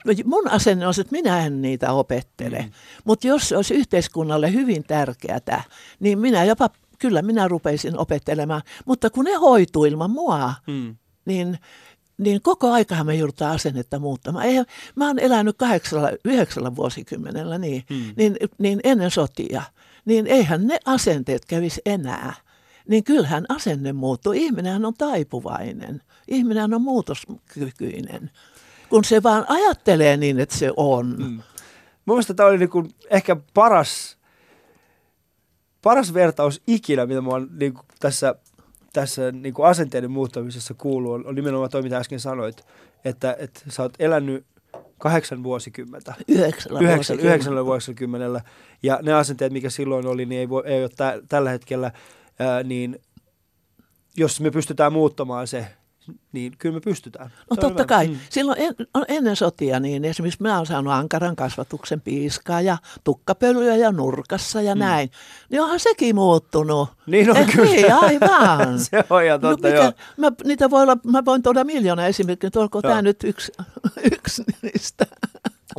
[0.05, 0.27] Niin.
[0.29, 2.59] Mun asenne on, että minä en niitä opettele.
[2.59, 2.71] Mm.
[3.05, 5.63] Mutta jos se olisi yhteiskunnalle hyvin tärkeää,
[5.99, 6.69] niin minä jopa,
[6.99, 8.61] kyllä minä rupeisin opettelemaan.
[8.85, 10.95] Mutta kun ne hoituu ilman mua, mm.
[11.25, 11.59] niin
[12.17, 14.45] niin koko aikahan me joudutaan asennetta muuttamaan.
[14.45, 18.13] Eihän, mä oon elänyt kahdeksalla, yhdeksällä vuosikymmenellä niin, mm.
[18.17, 19.61] niin, niin ennen sotia
[20.07, 22.33] niin eihän ne asenteet kävisi enää.
[22.87, 24.31] Niin kyllähän asenne muuttuu.
[24.33, 26.01] Ihminenhän on taipuvainen.
[26.27, 28.31] Ihminen on muutoskykyinen,
[28.89, 31.15] kun se vaan ajattelee niin, että se on.
[31.17, 31.41] Mm.
[32.05, 34.17] Mielestäni tämä oli niin ehkä paras,
[35.81, 38.35] paras vertaus ikinä, mitä mä oon niin tässä,
[38.99, 42.65] tässä niin asenteiden muuttamisessa kuuluu, on, on nimenomaan toi, mitä äsken sanoit,
[43.05, 44.45] että, että sä oot elänyt
[44.97, 46.13] kahdeksan vuosikymmentä.
[46.27, 48.41] Yhdeksällä, Yhdeksän, yhdeksällä vuosikymmenellä.
[48.83, 51.91] Ja ne asenteet, mikä silloin oli, niin ei, voi, ei ole tä, tällä hetkellä,
[52.39, 52.99] ää, niin
[54.17, 55.67] jos me pystytään muuttamaan se,
[56.31, 57.31] niin kyllä me pystytään.
[57.49, 58.07] No se totta kai.
[58.07, 58.17] Mm.
[58.29, 58.73] Silloin en,
[59.07, 64.75] ennen sotia, niin esimerkiksi minä olen saanut ankaran kasvatuksen piiskaa ja tukkapölyä ja nurkassa ja
[64.75, 64.79] mm.
[64.79, 65.11] näin.
[65.49, 66.89] Niin onhan sekin muuttunut.
[67.05, 67.71] Niin on eh, kyllä.
[67.71, 68.79] Niin, aivan.
[68.89, 69.93] se on ihan no totta, no, mikä, joo.
[70.17, 73.51] Mä, niitä voi olla, mä voin tuoda miljoona esimerkkiä, että olkoon tämä nyt yksi,
[74.17, 75.05] yksi niistä.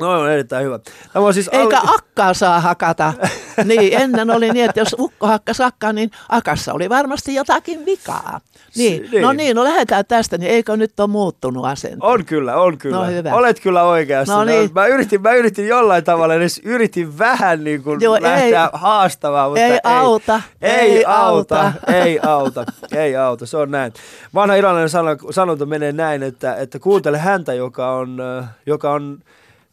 [0.00, 0.78] No on erittäin hyvä.
[1.12, 1.90] Tämä on siis Eikä alle...
[1.94, 3.14] akkaa saa hakata.
[3.64, 8.40] niin, ennen oli niin, että jos ukko hakkasi akkaa, niin akassa oli varmasti jotakin vikaa.
[8.76, 9.22] Niin, si- niin.
[9.22, 12.06] no niin, no lähdetään tästä, niin eikö nyt ole muuttunut asento?
[12.06, 12.96] On kyllä, on kyllä.
[12.96, 13.34] No hyvä.
[13.34, 14.36] Olet kyllä oikeassa.
[14.36, 14.70] No niin.
[14.74, 19.50] mä, yritin, mä yritin jollain tavalla, edes yritin vähän niin kuin Joo, lähteä ei, haastamaan,
[19.50, 20.40] mutta ei, ei auta.
[20.62, 21.72] Ei, ei auta, auta.
[22.04, 22.64] ei auta,
[22.96, 23.92] ei auta, se on näin.
[24.34, 28.18] Vanha iranilainen sanonta menee näin, että, että kuuntele häntä, joka on,
[28.66, 29.18] joka on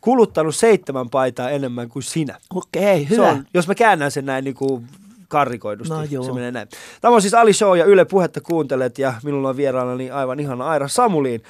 [0.06, 2.38] kuluttanut seitsemän paitaa enemmän kuin sinä.
[2.56, 3.30] Okei, Se hyvä.
[3.30, 4.88] on, jos mä käännän sen näin niin kuin
[5.28, 6.34] karrikoidusti, No se joo.
[6.34, 6.68] menee näin.
[7.02, 10.68] Tämä on siis Ali Show ja Yle Puhetta kuuntelet ja minulla on vieraanani aivan ihana
[10.68, 11.44] Aira Samuliin.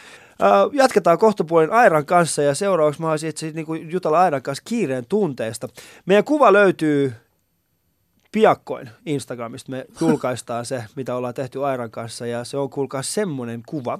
[0.74, 5.06] Jatketaan kohtapuolin Airan kanssa ja seuraavaksi mä haluaisin itse niin kuin jutella Airan kanssa kiireen
[5.10, 5.68] tunteesta.
[6.06, 7.13] Meidän kuva löytyy
[8.32, 9.72] piakkoin Instagramista.
[9.72, 14.00] Me julkaistaan se, mitä ollaan tehty Airan kanssa ja se on kuulkaa semmoinen kuva,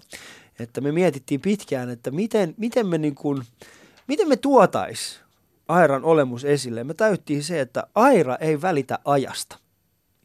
[0.60, 3.44] että me mietittiin pitkään, että miten, miten me niin kuin,
[4.08, 5.20] miten me tuotais
[5.68, 6.84] Airan olemus esille.
[6.84, 9.58] Me täyttiin se, että Aira ei välitä ajasta.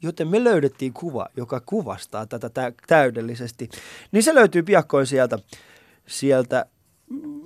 [0.03, 3.69] Joten me löydettiin kuva, joka kuvastaa tätä tä- täydellisesti.
[4.12, 5.38] Niin se löytyy piakkoin sieltä,
[6.07, 6.66] sieltä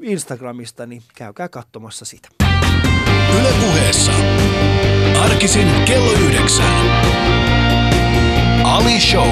[0.02, 2.28] Instagramista, niin käykää katsomassa sitä.
[3.40, 4.12] Yle puheessa.
[5.22, 6.74] Arkisin kello yhdeksän.
[8.64, 9.28] Ali Show.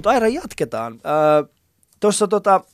[0.00, 1.00] Mutta Aira, jatketaan.
[2.00, 2.64] Tuossa tota,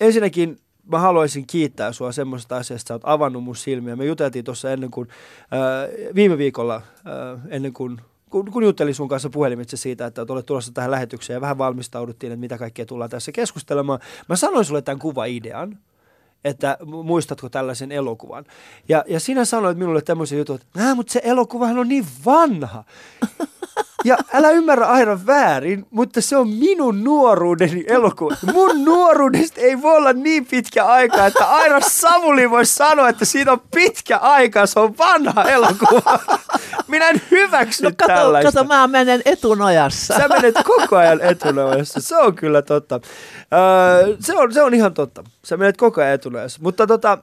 [0.00, 3.96] ensinnäkin mä haluaisin kiittää sua semmoisesta asiasta, että sä oot avannut mun silmiä.
[3.96, 5.08] Me juteltiin tuossa ennen kuin,
[5.50, 10.46] ää, viime viikolla, ää, ennen kuin kun, kun juttelin sun kanssa puhelimitse siitä, että olet
[10.46, 14.00] tulossa tähän lähetykseen ja vähän valmistauduttiin, että mitä kaikkea tullaan tässä keskustelemaan.
[14.28, 15.78] Mä sanoin sulle tämän kuvaidean,
[16.44, 18.44] että mu- muistatko tällaisen elokuvan.
[18.88, 22.84] Ja, ja sinä sanoit minulle tämmöisen jutun, että mutta se elokuvahan on niin vanha.
[24.04, 28.36] Ja älä ymmärrä Aira väärin, mutta se on minun nuoruudeni elokuva.
[28.52, 33.52] Mun nuoruudesta ei voi olla niin pitkä aika, että Aira Samuli voi sanoa, että siitä
[33.52, 36.18] on pitkä aika, se on vanha elokuva.
[36.88, 38.52] Minä en hyväksy No kato, tällaista.
[38.52, 40.14] kato, mä menen etunojassa.
[40.16, 42.00] Sä menet koko ajan etunojassa.
[42.00, 43.00] Se on kyllä totta.
[44.04, 45.24] Öö, se, on, se on ihan totta.
[45.44, 46.58] Sä menet koko ajan etunojassa.
[46.62, 47.18] Mutta tota,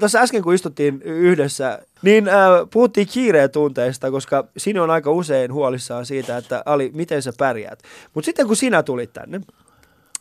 [0.00, 5.52] tässä äsken kun istuttiin yhdessä, niin öö, puhuttiin kiireen tunteista, koska sinä on aika usein
[5.52, 7.82] huolissaan siitä, että Ali, miten sä pärjäät.
[8.14, 9.40] Mutta sitten kun sinä tulit tänne,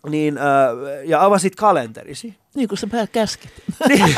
[0.10, 3.52] niin, öö, ja avasit kalenterisi, Niin kuin sä käskit.
[3.90, 4.16] niin,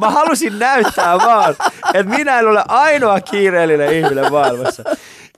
[0.00, 1.56] mä halusin näyttää vaan,
[1.94, 4.84] että minä en ole ainoa kiireellinen ihminen maailmassa.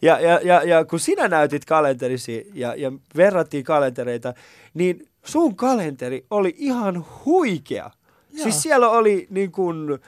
[0.03, 4.35] Ja, ja, ja, ja kun sinä näytit kalenterisi ja, ja verrattiin kalentereita,
[4.75, 7.91] niin sun kalenteri oli ihan huikea.
[8.35, 8.43] Joo.
[8.43, 9.99] Siis siellä oli niin kuin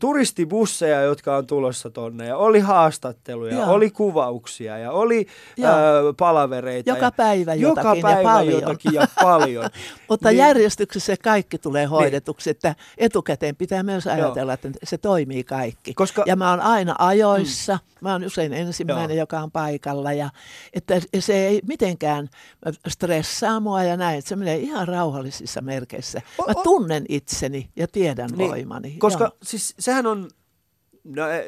[0.00, 3.72] turistibusseja, jotka on tulossa tonne, ja oli haastatteluja, Joo.
[3.72, 5.72] oli kuvauksia, ja oli Joo.
[5.72, 6.90] ö, palavereita.
[6.90, 8.60] Joka ja, päivä joka jotakin ja päivä paljon.
[8.60, 9.64] jotakin ja paljon.
[10.08, 10.46] Mutta Niin- niin.
[10.46, 15.94] järjestyksessä kaikki tulee hoidetuksi, että etukäteen pitää myös ajatella, että se toimii kaikki.
[15.94, 17.98] Koska- ja mä oon aina ajoissa, mm.
[18.00, 19.16] mä oon usein ensimmäinen, Joo.
[19.16, 19.22] Joo.
[19.22, 20.30] joka on paikalla ja
[20.72, 22.28] että se ei mitenkään
[22.88, 26.22] stressaa mua ja näin, että se menee ihan rauhallisissa merkeissä.
[26.46, 28.96] Mä tunnen itseni ja tiedän niin, voimani.
[28.98, 29.36] Koska Joo.
[29.42, 30.30] siis sehän on,
[31.04, 31.44] no, eh,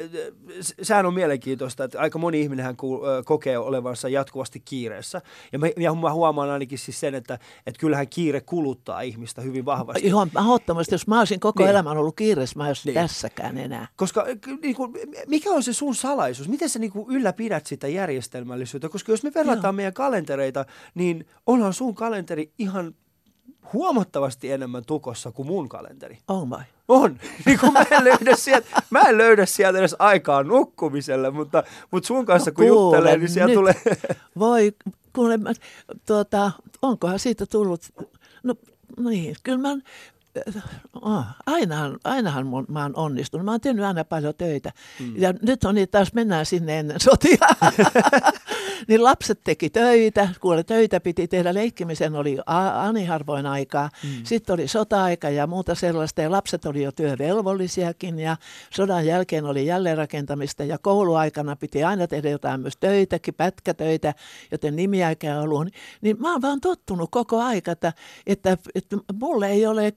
[0.61, 5.23] se- sehän on mielenkiintoista, että aika moni ihminenhän ö, kokee olevansa jatkuvasti kiireessä.
[5.53, 9.65] Ja mä, ja mä huomaan ainakin siis sen, että, että kyllähän kiire kuluttaa ihmistä hyvin
[9.65, 10.07] vahvasti.
[10.07, 11.71] Ihan mahdottomasti, jos mä olisin koko Niin.
[11.71, 12.95] elämän ollut kiireessä, mä en olisi Niin.
[12.95, 13.89] tässäkään enää.
[13.97, 14.27] Koska
[14.63, 14.93] niin kuin,
[15.27, 16.49] mikä on se sun salaisuus?
[16.49, 18.89] Miten sä niin kuin ylläpidät sitä järjestelmällisyyttä?
[18.89, 19.73] Koska jos me verrataan Joo.
[19.73, 22.95] meidän kalentereita, niin onhan sun kalenteri ihan
[23.73, 26.19] huomattavasti enemmän tukossa kuin mun kalenteri.
[26.29, 26.63] On vai?
[26.89, 27.19] On.
[27.47, 32.07] Niin kun mä en löydä sieltä, mä en löydä sieltä edes aikaa nukkumiselle, mutta, mutta
[32.07, 33.55] sun kanssa kun kuule juttelee, niin siellä nyt.
[33.55, 33.75] tulee...
[34.39, 34.73] Voi,
[35.13, 35.53] kuule, mä,
[36.07, 36.51] tuota,
[36.83, 37.81] onkohan siitä tullut,
[38.43, 38.55] no
[38.99, 39.77] niin, kyllä mä,
[41.03, 43.45] oh, ainahan, ainahan mun, mä oon onnistunut.
[43.45, 44.73] Mä oon tehnyt aina paljon töitä.
[45.01, 45.13] Mm.
[45.17, 47.47] Ja nyt on niin, taas mennään sinne ennen sotia.
[48.89, 52.39] niin lapset teki töitä, kuule töitä piti tehdä, leikkimisen oli
[52.75, 53.91] ani harvoin aikaa.
[54.03, 54.09] Mm.
[54.25, 58.37] Sitten oli sota-aika ja muuta sellaista ja lapset oli jo työvelvollisiakin ja
[58.71, 64.15] sodan jälkeen oli jälleenrakentamista ja kouluaikana piti aina tehdä jotain myös töitäkin, pätkätöitä,
[64.53, 65.69] joten nimiäkään ollut.
[66.01, 67.93] Niin mä oon vaan tottunut koko aika, että,
[68.27, 69.93] että, että mulle ei ole,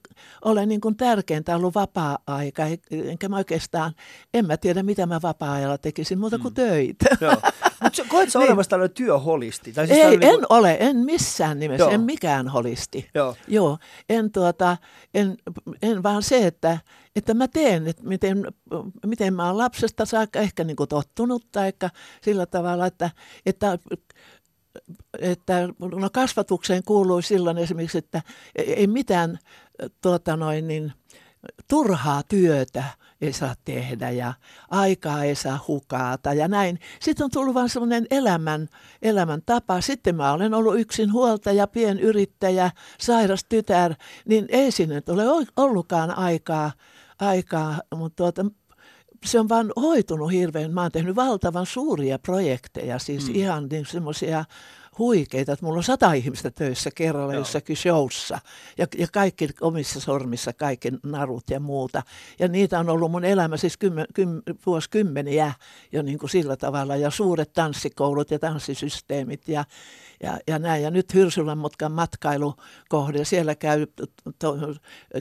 [0.46, 3.94] ole niin kuin tärkeintä ollut vapaa-aika, enkä mä oikeastaan,
[4.34, 7.06] en mä tiedä mitä mä vapaa-ajalla tekisin muuta kuin töitä.
[7.22, 7.36] Joo.
[7.84, 8.50] Mutta koet sä Niin.
[8.50, 9.74] olevasi tällainen työholisti?
[9.74, 11.92] Tai Ei, tällainen en niinku- ole, en missään nimessä, Joo.
[11.92, 13.10] en mikään holisti.
[13.16, 13.36] Joo.
[13.48, 13.78] Joo,
[14.10, 14.78] en, tuota,
[15.14, 15.38] en,
[15.82, 16.78] en vaan se, että,
[17.16, 18.48] että mä teen, että miten,
[19.06, 21.74] miten mä oon lapsesta saakka ehkä niin kuin tottunut, tai
[22.22, 23.10] sillä tavalla, että,
[23.46, 23.80] että
[25.20, 28.22] että no kasvatukseen kuului silloin esimerkiksi, että
[28.56, 29.40] ei mitään
[30.02, 30.94] tuota noin niin,
[31.68, 32.84] turhaa työtä
[33.22, 34.34] ei saa tehdä ja
[34.70, 36.80] aikaa ei saa hukata ja näin.
[37.00, 38.70] Sitten on tullut vain semmoinen elämän,
[39.02, 39.82] elämän tapa.
[39.82, 43.94] Sitten mä olen ollut yksin huoltaja, pienyrittäjä, sairas tytär,
[44.26, 45.24] niin ei sinne ole
[45.58, 46.72] ollutkaan aikaa,
[47.20, 48.46] aikaa mutta tuota,
[49.26, 50.74] se on vaan hoitunut hirveän.
[50.74, 53.36] Mä oon tehnyt valtavan suuria projekteja, siis mm.
[53.36, 54.46] ihan niin semmoisia
[55.00, 57.42] huikeita, että mulla on sata ihmistä töissä kerralla Joo.
[57.42, 58.40] jossakin showssa
[58.78, 62.04] ja, ja kaikki omissa sormissa, kaikki narut ja muuta.
[62.40, 65.54] Ja niitä on ollut mun elämä siis kymmen, kym, vuosikymmeniä
[65.92, 69.66] jo niin kuin sillä tavalla ja suuret tanssikoulut ja tanssisysteemit ja,
[70.24, 70.84] ja, ja näin.
[70.84, 73.88] Ja nyt Hyrsylän mutkan matkailukohde, siellä käy,
[74.40, 74.58] to,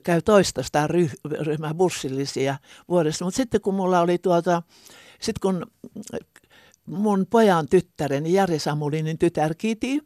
[0.02, 2.58] käy toista ryh, ryhmää bussillisia
[2.88, 3.24] vuodessa.
[3.24, 4.62] Mutta sitten kun mulla oli tuota,
[5.20, 5.66] sitten kun
[6.86, 10.00] mun pojan tyttäreni, Jari Samulinin tytär Kiti,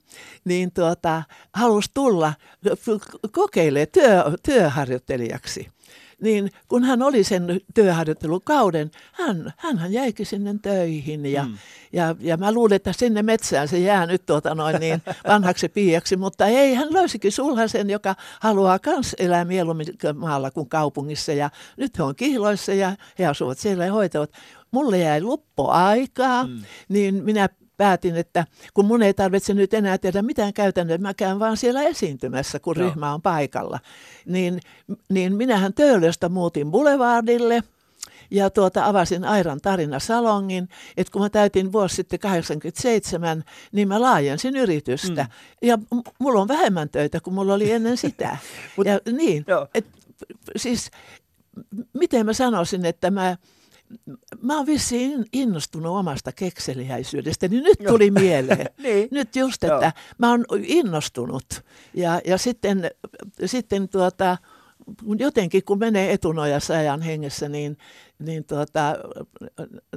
[0.45, 1.23] niin tuota,
[1.55, 2.35] halusi tulla
[3.33, 5.69] kokeilemaan työ, työharjoittelijaksi.
[6.20, 11.59] Niin kun hän oli sen työharjoittelukauden, hän, hän jäikin sinne töihin ja, mm.
[11.92, 16.16] ja, ja mä luulin, että sinne metsään se jää nyt tuota noin niin vanhaksi piiaksi,
[16.16, 21.98] mutta ei, hän löysikin sulhasen, joka haluaa myös elää mieluummin maalla kuin kaupungissa ja nyt
[21.98, 24.30] he on kihloissa ja he asuvat siellä ja hoitavat
[24.70, 26.62] mulle jäi loppuaikaa, mm.
[26.88, 27.48] niin minä
[27.81, 31.83] päätin, että kun mun ei tarvitse nyt enää tehdä mitään käytännössä, mä käyn vaan siellä
[31.83, 32.88] esiintymässä, kun Joo.
[32.88, 33.81] ryhmä on paikalla.
[34.27, 34.61] Niin,
[35.09, 37.62] niin minähän Töölöstä muutin Boulevardille
[38.31, 44.01] ja tuota, avasin Airan tarina salongin, että kun mä täytin vuosi sitten 87, niin mä
[44.01, 45.23] laajensin yritystä.
[45.23, 45.69] Mm.
[45.69, 48.37] Ja m- mulla on vähemmän töitä kuin mulla oli ennen sitä.
[48.77, 49.87] Mut, ja niin, et,
[50.57, 50.90] siis
[51.93, 53.37] miten mä sanoisin, että mä
[54.42, 58.66] mä oon vissiin innostunut omasta kekseliäisyydestä, niin nyt tuli mieleen.
[58.83, 59.09] niin.
[59.11, 59.92] Nyt just, että Joo.
[60.18, 61.44] mä oon innostunut.
[61.94, 62.90] Ja, ja sitten,
[63.44, 64.37] sitten tuota,
[65.18, 67.79] jotenkin kun menee etunojassa ajan hengessä, niin,
[68.18, 68.96] niin, tuota,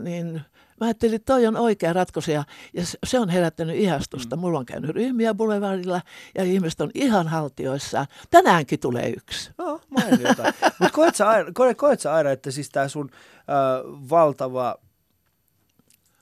[0.04, 0.42] niin
[0.82, 4.36] Mä ajattelin, että toi on oikea ratkaisu ja, ja se on herättänyt ihastusta.
[4.36, 4.40] Mm.
[4.40, 6.02] Mulla on käynyt ryhmiä Boulevardilla
[6.36, 8.08] ja ihmiset on ihan haltioissaan.
[8.30, 9.52] Tänäänkin tulee yksi.
[9.58, 10.44] No, mainiota.
[10.80, 13.46] Mutta koet sä, aina, koet sä aina, että siis tämä sun äh,
[14.10, 14.76] valtava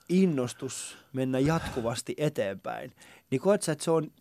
[0.09, 2.93] innostus mennä jatkuvasti eteenpäin,
[3.31, 4.11] niin koet sä, että se on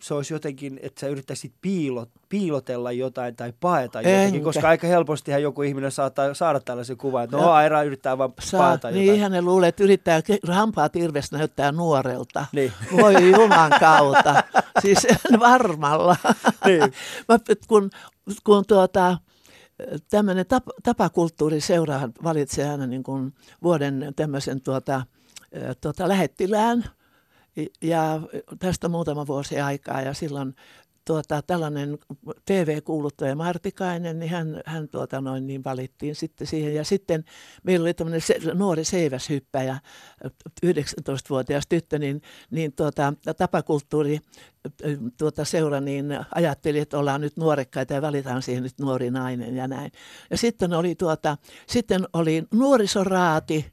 [0.00, 4.10] se olisi jotenkin, että sä yrittäisit piilot, piilotella jotain tai paeta Enkä.
[4.10, 8.32] jotenkin, koska aika helpostihan joku ihminen saattaa saada tällaisen kuvan, että no Aira yrittää vaan
[8.40, 9.20] Saa, paeta niin jotain.
[9.20, 12.46] Niin, ne luulee, että yrittää, hampaat irves näyttää nuorelta.
[12.52, 12.72] Niin.
[12.96, 14.42] Voi juman kautta.
[14.82, 15.06] siis
[15.40, 16.16] varmalla.
[16.64, 16.82] Niin.
[17.28, 17.90] Mä, kun,
[18.44, 19.18] kun tuota,
[20.10, 25.02] tämmöinen tap, tapakulttuuriseura valitsee aina niin kuin vuoden tämmöisen tuota,
[25.80, 26.84] tuota, lähettilään–
[27.82, 28.20] ja
[28.58, 30.54] tästä muutama vuosi aikaa ja silloin
[31.08, 31.98] tuota, tällainen
[32.44, 36.74] TV-kuuluttaja Martikainen, niin hän, hän tuota, noin, niin valittiin sitten siihen.
[36.74, 37.24] Ja sitten
[37.62, 39.78] meillä oli tämmöinen se, nuori seiväshyppäjä,
[40.66, 44.18] 19-vuotias tyttö, niin, niin tuota, tapakulttuuri
[45.18, 49.68] tuota, seura niin ajatteli, että ollaan nyt nuorekkaita ja valitaan siihen nyt nuori nainen ja
[49.68, 49.92] näin.
[50.30, 53.72] Ja sitten oli, tuota, sitten oli nuorisoraati,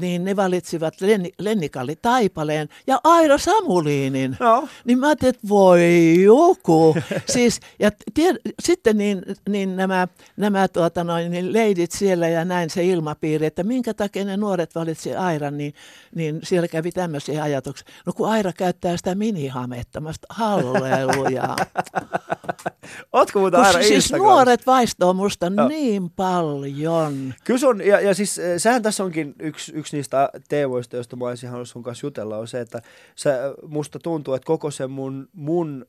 [0.00, 4.36] niin ne valitsivat Lenni, Lennikalli Taipaleen ja Aira Samuliinin.
[4.40, 4.68] No.
[4.84, 6.96] Niin mä ajattelin, että voi joku.
[7.34, 12.70] siis, ja tied, sitten niin, niin nämä, nämä tuota noin, niin leidit siellä ja näin
[12.70, 15.74] se ilmapiiri, että minkä takia ne nuoret valitsi Airan, niin,
[16.14, 17.86] niin siellä kävi tämmöisiä ajatuksia.
[18.06, 21.56] No kun Aira käyttää sitä minihametta, mä hallelujaa.
[23.12, 25.68] Ootko muuta Aira Siis nuoret vaistoo musta no.
[25.68, 27.34] niin paljon.
[27.44, 31.24] Kyllä sun, ja, ja siis eh, sehän tässä onkin yksi yksi niistä teemoista, joista mä
[31.24, 32.82] olisin halunnut sun kanssa jutella, on se, että
[33.16, 33.30] se,
[33.68, 35.86] musta tuntuu, että koko sen mun, mun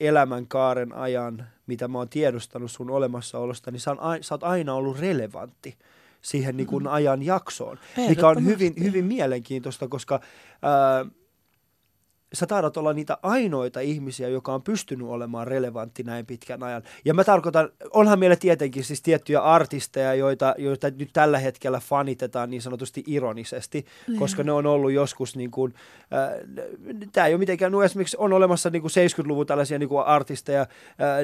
[0.00, 4.98] elämänkaaren ajan, mitä mä oon tiedostanut sun olemassaolosta, niin sä, on, sä oot aina ollut
[4.98, 5.78] relevantti
[6.22, 6.92] siihen niin kuin mm.
[6.92, 10.20] ajan jaksoon, mikä on hyvin, hyvin mielenkiintoista, koska
[10.62, 11.06] ää,
[12.32, 16.82] sä taidat olla niitä ainoita ihmisiä, joka on pystynyt olemaan relevantti näin pitkän ajan.
[17.04, 22.50] Ja mä tarkoitan, onhan meillä tietenkin siis tiettyjä artisteja, joita, joita nyt tällä hetkellä fanitetaan
[22.50, 24.18] niin sanotusti ironisesti, niin.
[24.18, 25.74] koska ne on ollut joskus niin kuin,
[26.12, 26.30] äh,
[27.12, 30.60] tämä ei ole mitenkään, no esimerkiksi on olemassa niin kuin 70-luvun tällaisia niin kuin artisteja,
[30.60, 30.66] äh,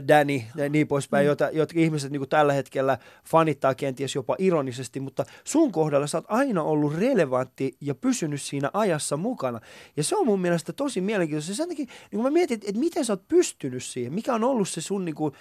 [0.09, 1.27] Danny ja niin poispäin, mm.
[1.27, 6.19] joita, jotka ihmiset niin kuin tällä hetkellä fanittaa kenties jopa ironisesti, mutta sun kohdalla sä
[6.19, 9.61] oot aina ollut relevantti ja pysynyt siinä ajassa mukana.
[9.97, 11.55] Ja se on mun mielestä tosi tosi mielenkiintoista.
[11.55, 14.69] Sen takia, niin kun mä mietin, että miten sä oot pystynyt siihen, mikä on ollut
[14.69, 15.35] se sun, niin kuin,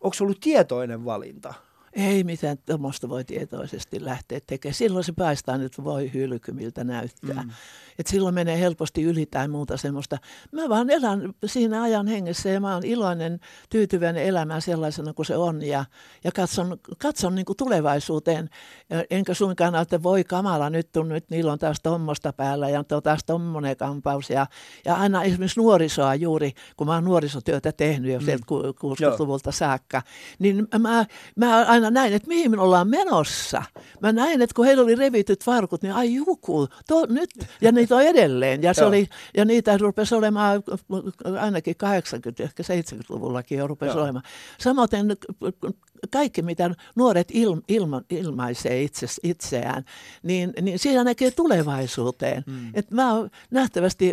[0.00, 1.54] onko se ollut tietoinen valinta?
[1.92, 4.74] Ei mitään tuommoista voi tietoisesti lähteä tekemään.
[4.74, 7.42] Silloin se paistaa nyt voi hylky, miltä näyttää.
[7.42, 7.50] Mm.
[7.98, 10.18] Et silloin menee helposti yli tai muuta semmoista.
[10.52, 15.36] Mä vaan elän siinä ajan hengessä ja mä oon iloinen, tyytyväinen elämään sellaisena kuin se
[15.36, 15.62] on.
[15.62, 15.84] Ja,
[16.24, 18.48] ja katson, katson niin kuin tulevaisuuteen.
[19.10, 23.02] Enkä suinkaan että voi kamala, nyt, on, nyt niillä on taas tuommoista päällä ja on
[23.02, 24.30] taas tuommoinen kampaus.
[24.30, 24.46] Ja,
[24.84, 28.26] ja aina esimerkiksi nuorisoa juuri, kun mä oon nuorisotyötä tehnyt jo mm.
[28.26, 30.02] 60-luvulta saakka,
[30.38, 31.06] niin mä,
[31.36, 33.62] mä aina näin, että mihin me ollaan menossa.
[34.00, 37.30] Mä näin, että kun heillä oli revityt farkut, niin ai juku, to, nyt,
[37.60, 38.62] ja niitä on edelleen.
[38.62, 40.62] Ja, se oli, ja niitä rupesi olemaan
[41.40, 41.76] ainakin
[42.40, 44.02] 80- ehkä 70-luvullakin jo rupesi Joo.
[44.02, 44.24] olemaan.
[44.58, 44.88] Samoin
[46.10, 49.84] kaikki, mitä nuoret il, ilma, ilmaisee itse, itseään,
[50.22, 52.44] niin, niin siinä näkee tulevaisuuteen.
[52.46, 52.70] Mm.
[52.74, 53.12] Et mä
[53.50, 54.12] nähtävästi,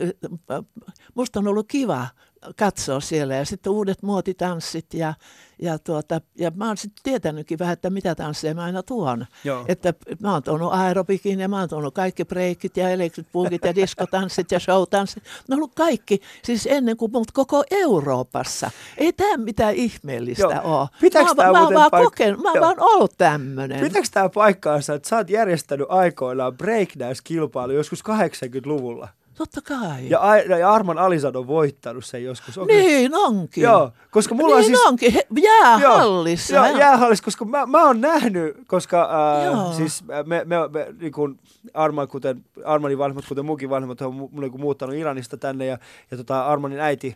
[1.16, 2.08] musta on ollut kiva
[2.56, 5.14] katsoa siellä ja sitten uudet muotitanssit ja,
[5.62, 9.26] ja, tuota, ja mä oon sitten tietänytkin vähän, että mitä tansseja mä aina tuon.
[9.44, 9.66] Joo.
[9.68, 14.52] Että mä oon tuonut aerobikin ja mä oon tuonut kaikki breikit ja elektripulkit ja diskotanssit
[14.52, 15.24] ja showtanssit.
[15.24, 18.72] Ne on ollut kaikki, siis ennen kuin muut koko Euroopassa.
[18.98, 20.80] Ei tämä mitään ihmeellistä Joo.
[20.80, 20.88] ole.
[21.02, 23.80] Pitääkö mä, mä, vaan paik- koken, mä oon vaan ollut tämmöinen.
[23.80, 29.08] Pitääkö tämä paikkaansa, että sä oot järjestänyt aikoinaan breakdance-kilpailu joskus 80-luvulla?
[29.40, 30.10] Totta kai.
[30.10, 32.58] Ja, ja Arman Alisan on voittanut sen joskus.
[32.58, 33.64] Onko niin onkin.
[33.64, 34.86] Joo, koska mulla niin on siis...
[34.86, 36.56] onkin, jäähallissa.
[36.56, 41.12] Joo, joo jäähallissa, koska mä, mä oon nähnyt, koska äh, siis me, me, me niin
[41.12, 41.40] kuin
[41.74, 45.78] Arman, kuten, Armanin vanhemmat, kuten munkin vanhemmat, on mulle niin muuttanut Iranista tänne ja,
[46.12, 47.16] ja tota Armanin äiti,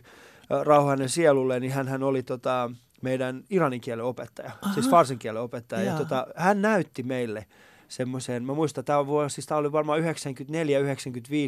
[0.62, 2.70] rauhainen sielulle, niin hän, hän oli tota,
[3.02, 4.74] meidän iranin kielen opettaja, Aha.
[4.74, 5.82] siis farsin kielen opettaja.
[5.82, 7.46] Ja tota, hän näytti meille
[7.94, 10.04] semmoiseen, mä muistan, tämä, vuosi, siis tämä oli varmaan 94-95,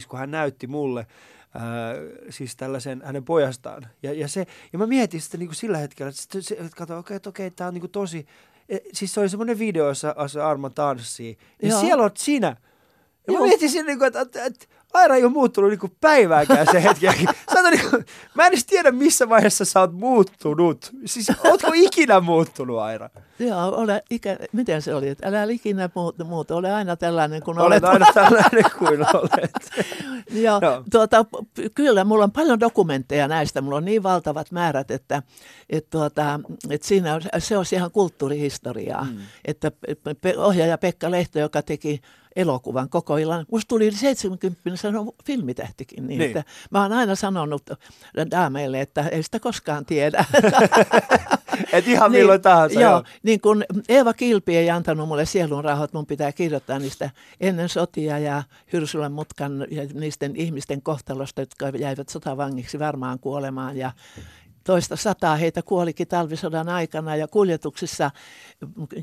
[0.09, 1.07] kun hän näytti mulle
[1.55, 1.95] ää,
[2.31, 3.87] siis tällaisen hänen pojastaan.
[4.03, 6.99] Ja, ja, se, ja mä mietin sitä niin kuin sillä hetkellä, että, se, että katso,
[6.99, 8.27] okei, okay, okei, tämä on niin kuin tosi,
[8.69, 11.81] e, siis se oli semmoinen video, jossa Arma tanssii, ja Joo.
[11.81, 12.57] siellä oot sinä.
[13.27, 13.41] Ja Joo.
[13.41, 16.83] mä mietin siinä, niin kuin, että, että, että Aira ei ole muuttunut niin päivääkään se
[16.83, 17.07] hetki.
[17.71, 18.05] niin kuin,
[18.35, 20.91] mä en edes tiedä, missä vaiheessa sä oot muuttunut.
[21.05, 23.11] Siis, ootko ikinä muuttunut, Aira?
[23.39, 25.09] Joo, ole ikä, miten se oli?
[25.09, 27.85] Että älä ikinä muuta, muuta, ole aina tällainen kuin olet.
[27.85, 29.51] Olet aina tällainen kuin olet.
[30.45, 30.85] Joo, Joo.
[30.91, 31.25] Tuota,
[31.75, 33.61] kyllä, mulla on paljon dokumentteja näistä.
[33.61, 35.23] Mulla on niin valtavat määrät, että,
[35.71, 36.41] että, tuota,
[36.71, 39.05] että siinä on, se on ihan kulttuurihistoriaa.
[39.05, 39.19] Mm.
[39.45, 39.73] Että
[40.37, 42.01] ohjaaja Pekka Lehto, joka teki
[42.37, 43.47] elokuvan koko illan.
[43.53, 46.07] Musta tuli 70 sano filmitähtikin.
[46.07, 46.37] Niin, niin.
[46.37, 47.71] Että mä oon aina sanonut
[48.31, 50.25] daameille, että ei sitä koskaan tiedä.
[51.73, 52.81] Et ihan niin, milloin tahansa.
[52.81, 53.05] Joo, joo.
[53.23, 57.11] niin kun Eeva Kilpi ei antanut mulle sielun rahoit, mun pitää kirjoittaa niistä
[57.41, 63.77] ennen sotia ja Hyrsylän mutkan ja niisten ihmisten kohtalosta, jotka jäivät sotavangiksi varmaan kuolemaan.
[63.77, 63.93] Ja,
[64.67, 68.11] toista sataa heitä kuolikin talvisodan aikana ja kuljetuksissa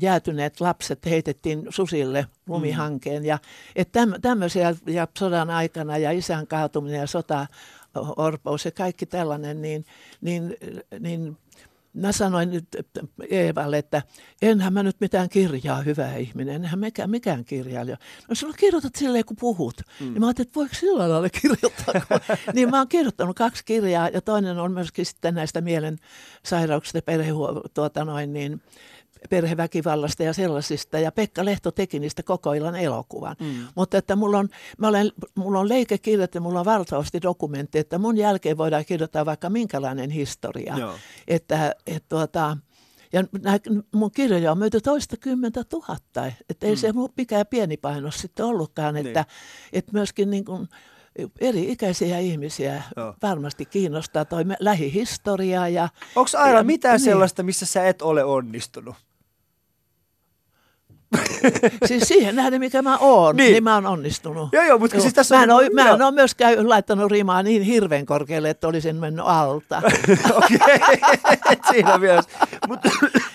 [0.00, 3.22] jäätyneet lapset heitettiin susille lumihankeen.
[3.22, 3.26] Mm.
[3.26, 3.38] Ja
[3.76, 7.46] että tämmöisiä ja sodan aikana ja isän kaatuminen ja sota
[8.16, 9.84] orpous ja kaikki tällainen, niin,
[10.20, 10.56] niin,
[11.00, 11.36] niin
[11.94, 12.64] mä sanoin nyt
[13.30, 14.02] Eevalle, että
[14.42, 17.96] enhän mä nyt mitään kirjaa, hyvä ihminen, enhän mikään, mikään kirjailija.
[18.28, 19.74] No silloin kirjoitat silleen, kun puhut.
[20.00, 20.06] Mm.
[20.06, 22.18] Niin mä ajattelin, että voiko sillä lailla kirjoittaa?
[22.54, 25.98] niin mä oon kirjoittanut kaksi kirjaa ja toinen on myöskin sitten näistä mielen
[26.44, 27.30] sairauksista, perhe,
[27.74, 28.62] tuota noin, niin,
[29.30, 30.98] perheväkivallasta ja sellaisista.
[30.98, 33.36] Ja Pekka Lehto teki niistä koko illan elokuvan.
[33.40, 33.66] Mm.
[33.74, 34.48] Mutta että mulla on,
[34.78, 39.26] mä olen, mulla on leikekirjat ja mulla on valtavasti dokumentti, että mun jälkeen voidaan kirjoittaa
[39.26, 40.78] vaikka minkälainen historia.
[40.78, 40.94] Joo.
[41.28, 42.56] Että et tuota,
[43.12, 43.58] ja nää,
[43.94, 46.26] mun kirjoja on myyty toista kymmentä tuhatta.
[46.48, 46.78] Että ei mm.
[46.78, 48.96] se mikään pieni painos sitten ollutkaan.
[48.96, 49.70] Että, niin.
[49.72, 50.68] että myöskin niin kuin,
[51.40, 53.14] eri ikäisiä ihmisiä Joo.
[53.22, 55.68] varmasti kiinnostaa toi lähihistoria.
[55.68, 57.04] Ja, Onko aina mitään niin.
[57.04, 58.94] sellaista, missä sä et ole onnistunut?
[61.88, 64.48] siis siihen nähden, mikä mä oon, niin, niin mä oon onnistunut.
[64.52, 65.02] Joo, joo, mutta joo.
[65.02, 68.50] siis tässä mä en, on, ole, mä en ole myöskään laittanut rimaa niin hirveän korkealle,
[68.50, 69.82] että olisin mennyt alta.
[70.36, 70.98] Okei,
[71.70, 72.24] siinä myös.
[72.68, 72.80] Mut,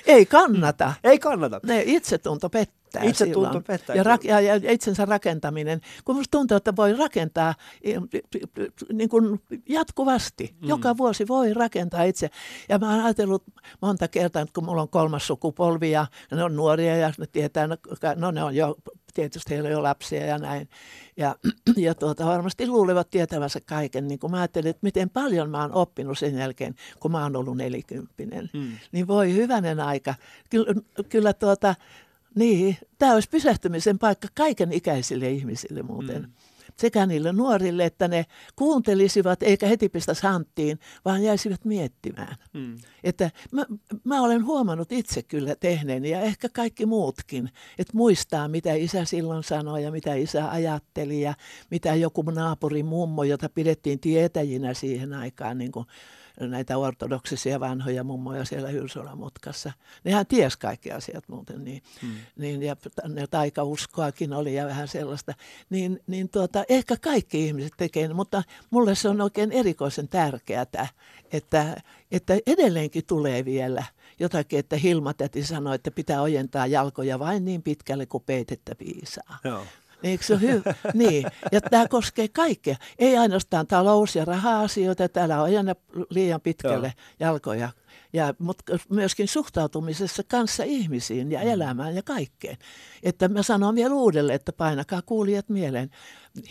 [0.10, 0.94] Ei kannata.
[1.04, 1.60] Ei kannata.
[1.64, 3.96] Ne itsetunto pettää Itse tunto pettää.
[3.96, 5.82] Ja, rak- ja, ja itsensä rakentaminen.
[6.06, 7.56] Kun musta tuntuu, että voi rakentaa
[8.94, 10.56] niin kuin jatkuvasti.
[10.62, 10.70] Mm.
[10.70, 12.30] Joka vuosi voi rakentaa itse.
[12.70, 13.44] Ja mä oon ajatellut
[13.82, 17.68] monta kertaa, että kun mulla on kolmas sukupolvi ja ne on nuoria ja ne tietää,
[17.68, 17.78] no,
[18.16, 18.76] no ne on jo
[19.14, 20.70] tietysti heillä on jo lapsia ja näin.
[21.18, 21.36] Ja,
[21.78, 24.08] ja tuota, varmasti luulevat tietävänsä kaiken.
[24.08, 27.36] Niin kun mä ajattelin, että miten paljon mä oon oppinut sen jälkeen, kun mä oon
[27.36, 28.50] ollut nelikymppinen.
[28.54, 28.72] Mm.
[28.92, 30.16] Niin voi hyvänen aika.
[30.50, 30.74] Kyllä,
[31.10, 31.76] kyllä tuota,
[32.36, 36.22] niin, tämä olisi pysähtymisen paikka kaiken ikäisille ihmisille muuten.
[36.22, 36.32] Mm.
[36.80, 38.26] Sekä niille nuorille, että ne
[38.56, 42.36] kuuntelisivat eikä heti pistäisi hanttiin, vaan jäisivät miettimään.
[42.54, 42.78] Mm.
[43.04, 43.66] Että mä,
[44.04, 49.44] mä olen huomannut itse kyllä tehneeni ja ehkä kaikki muutkin, että muistaa mitä isä silloin
[49.44, 51.34] sanoi ja mitä isä ajatteli ja
[51.72, 55.86] mitä joku naapuri mummo, jota pidettiin tietäjinä siihen aikaan, niin kuin
[56.40, 59.72] näitä ortodoksisia vanhoja mummoja siellä Hylsola-mutkassa.
[60.04, 62.16] Nehän ties kaikki asiat muuten, niin, hmm.
[62.36, 62.76] niin ja
[63.08, 65.34] ne taikauskoakin oli ja vähän sellaista.
[65.70, 70.66] Niin, niin tuota, ehkä kaikki ihmiset tekee, mutta mulle se on oikein erikoisen tärkeää,
[71.32, 71.82] että,
[72.12, 73.84] että edelleenkin tulee vielä
[74.20, 79.38] jotakin, että Hilma-täti sanoi, että pitää ojentaa jalkoja vain niin pitkälle kuin peitettä piisaa.
[79.44, 79.66] Joo.
[80.04, 80.74] Eikö se ole hyvä?
[80.94, 82.76] niin, ja tämä koskee kaikkea.
[83.00, 85.76] Ei ainoastaan talous- ja raha-asioita, täällä on aina
[86.10, 87.06] liian pitkälle Joo.
[87.20, 87.70] jalkoja
[88.14, 91.48] ja, mutta myöskin suhtautumisessa kanssa ihmisiin ja mm.
[91.48, 92.58] elämään ja kaikkeen.
[93.04, 95.90] Että mä sanon vielä uudelleen, että painakaa kuulijat mieleen.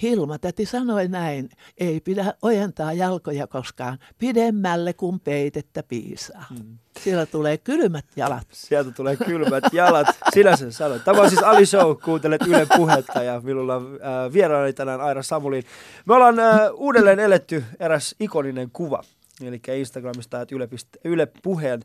[0.02, 6.44] Hilma täti sanoi näin, ei pidä ojentaa jalkoja koskaan pidemmälle kuin peitettä piisaa.
[6.48, 6.78] Hmm.
[7.00, 8.46] Siellä tulee kylmät jalat.
[8.52, 10.06] Sieltä tulee kylmät jalat.
[10.34, 11.04] Sinä sen sanoit.
[11.04, 15.22] Tämä on siis Ali Show, kuuntelet Yle Puhetta ja minulla on äh, vieraani tänään Aira
[15.22, 15.64] Samulin.
[16.06, 19.02] Me ollaan äh, uudelleen eletty eräs ikoninen kuva
[19.45, 20.68] Eli Instagramista, että Yle,
[21.05, 21.82] Yle Puheen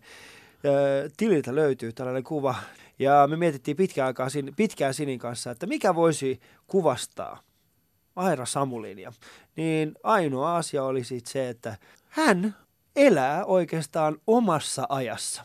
[1.18, 2.56] tililtä löytyy tällainen kuva.
[3.00, 7.40] Ja me mietittiin pitkään, aikaa, pitkään Sinin kanssa, että mikä voisi kuvastaa
[8.16, 9.14] Aira Samulinia.
[9.56, 11.78] Niin ainoa asia oli sitten se, että
[12.10, 12.56] hän
[12.96, 15.44] elää oikeastaan omassa ajassa.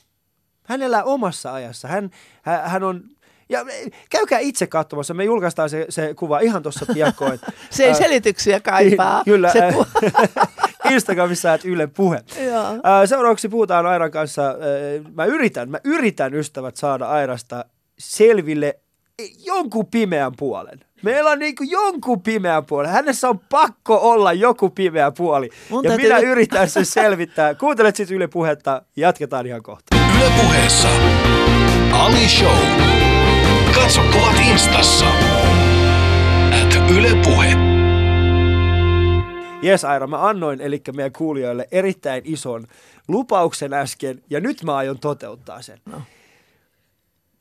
[0.64, 1.88] Hän elää omassa ajassa.
[1.88, 2.10] Hän,
[2.42, 3.04] hän on
[3.48, 3.64] ja
[4.10, 5.14] käykää itse katsomassa.
[5.14, 7.40] Me julkaistaan se, se kuva ihan tuossa piakkoin.
[7.70, 9.24] se ei selityksiä kaipaa.
[9.24, 9.52] Kyllä.
[9.52, 9.60] Se
[10.90, 12.20] Instagramissa että Yle Puhe.
[13.06, 14.54] Seuraavaksi puhutaan Airan kanssa.
[15.14, 17.64] Mä yritän, mä yritän ystävät saada Airasta
[17.98, 18.78] selville
[19.44, 20.80] jonkun pimeän puolen.
[21.02, 22.90] Meillä on niin kuin jonkun pimeän puolen.
[22.90, 25.50] Hänessä on pakko olla joku pimeä puoli.
[25.68, 27.54] Mun ja minä yritän sen selvittää.
[27.54, 28.82] Kuuntelet siis Yle Puhetta.
[28.96, 29.96] Jatketaan ihan kohta.
[30.16, 30.88] Yle Puheessa.
[31.92, 32.58] Ali Show.
[33.74, 35.06] Katso kuvat instassa.
[36.62, 37.67] At Yle Puhe.
[39.62, 42.66] Jes Aira, mä annoin eli meidän kuulijoille erittäin ison
[43.08, 45.80] lupauksen äsken ja nyt mä aion toteuttaa sen.
[45.86, 46.02] No.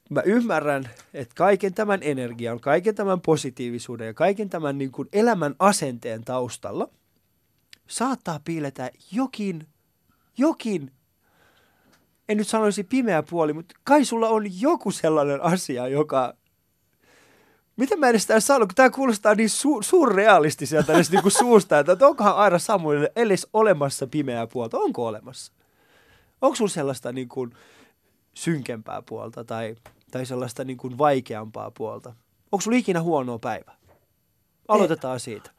[0.09, 5.55] Mä ymmärrän, että kaiken tämän energian, kaiken tämän positiivisuuden ja kaiken tämän niin kuin elämän
[5.59, 6.89] asenteen taustalla
[7.87, 9.67] saattaa piiletä jokin,
[10.37, 10.91] jokin,
[12.29, 16.33] en nyt sanoisi pimeä puoli, mutta kai sulla on joku sellainen asia, joka
[17.77, 21.79] Miten mä edes sitä saanut, kun tämä kuulostaa niin su- surrealistiselta edes niin kuin suusta,
[21.79, 24.77] että onkohan Aira Samuelille edes olemassa pimeää puolta?
[24.77, 25.51] Onko olemassa?
[26.41, 27.53] Onko sulla sellaista niin kuin
[28.33, 29.75] synkempää puolta tai,
[30.11, 32.13] tai sellaista niin kuin vaikeampaa puolta?
[32.51, 33.71] Onko sulla ikinä huonoa päivä?
[34.67, 35.51] Aloitetaan ei, siitä.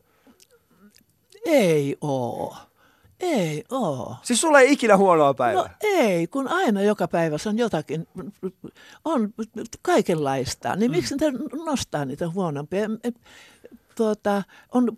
[1.45, 2.57] Ei oo.
[3.21, 4.17] Ei oo.
[4.23, 5.63] Siis sulla ei ikinä huonoa päivää?
[5.63, 8.09] No ei, kun aina joka päivä on jotakin,
[9.05, 9.35] on
[9.83, 10.77] kaikenlaista.
[10.77, 10.97] Niin mm.
[10.97, 11.27] miksi ne
[11.65, 12.89] nostaa niitä huonompia?
[13.99, 14.43] Tuota,
[14.75, 14.97] on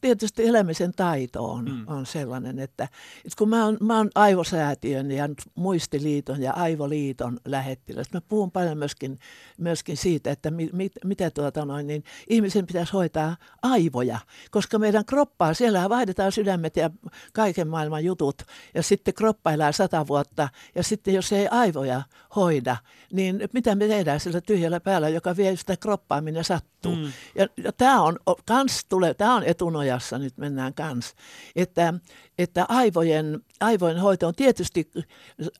[0.00, 1.84] tietysti elämisen taito on, mm.
[1.86, 2.84] on sellainen, että,
[3.24, 8.78] että kun mä oon, mä oon aivosäätiön ja muistiliiton ja aivoliiton lähettiläs, mä puhun paljon
[8.78, 9.18] myöskin,
[9.56, 14.18] myöskin siitä, että mi, mit, mitä tuota noin, niin ihmisen pitäisi hoitaa aivoja,
[14.50, 16.90] koska meidän kroppaa, siellä vaihdetaan sydämet ja
[17.32, 18.42] kaiken maailman jutut
[18.74, 22.02] ja sitten kroppa elää sata vuotta ja sitten jos ei aivoja
[22.36, 22.76] hoida,
[23.12, 26.77] niin mitä me tehdään sillä tyhjällä päällä, joka vie sitä kroppaa, minne sattuu.
[26.86, 27.12] Mm.
[27.34, 28.16] Ja, ja tämä on
[28.46, 31.14] kans tulee, tämä on etunojassa, nyt mennään kans,
[31.56, 31.94] että,
[32.38, 34.90] että aivojen, aivojen hoito on tietysti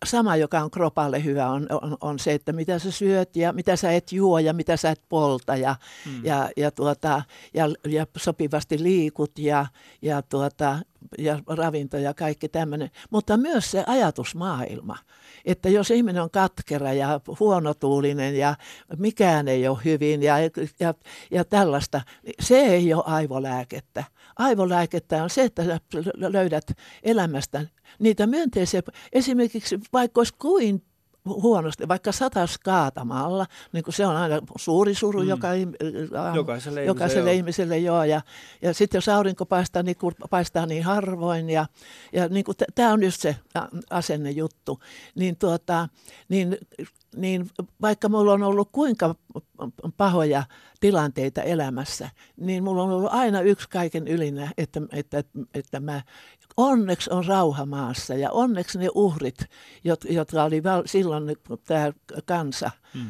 [0.07, 3.77] sama, joka on kropalle hyvä, on, on, on se, että mitä sä syöt ja mitä
[3.77, 6.25] sä et juo ja mitä sä et polta ja, hmm.
[6.25, 7.23] ja, ja, tuota,
[7.55, 9.67] ja, ja sopivasti liikut ja,
[10.03, 10.79] ja, tuota,
[11.19, 14.97] ja ravinto ja kaikki tämmöinen, mutta myös se ajatusmaailma
[15.45, 18.55] että jos ihminen on katkera ja huonotuulinen ja
[18.99, 20.39] mikään ei ole hyvin ja,
[20.81, 20.95] ja,
[21.31, 24.05] ja tällaista, niin se ei ole aivolääkettä.
[24.37, 25.81] Aivolääkettä on se, että
[26.15, 26.73] löydät
[27.03, 27.67] elämästä
[27.99, 28.83] niitä myönteisiä,
[29.13, 30.83] esimerkiksi vaikka olisi kuin
[31.29, 35.29] huonosti, vaikka satas kaatamalla, niin kuin se on aina suuri suru mm.
[35.29, 35.49] joka,
[36.35, 38.05] jokaiselle, jokaiselle ihmiselle, joo.
[38.05, 38.21] Ja,
[38.63, 39.97] ja sitten jos aurinko paistaa niin,
[40.31, 41.67] paistaa niin harvoin, ja,
[42.13, 43.37] ja niin tämä on just se
[43.91, 44.81] asenne juttu,
[45.15, 45.89] niin, tuota,
[46.29, 46.57] niin,
[47.17, 47.51] niin
[47.81, 49.15] vaikka mulla on ollut kuinka
[49.97, 50.43] pahoja
[50.81, 55.25] tilanteita elämässä, niin mulla on ollut aina yksi kaiken ylinä, että, että,
[55.55, 56.03] että mä
[56.59, 59.39] onneksi on rauha maassa ja onneksi ne uhrit,
[60.11, 61.93] jotka oli val, silloin tämä
[62.27, 63.07] kansa, mm.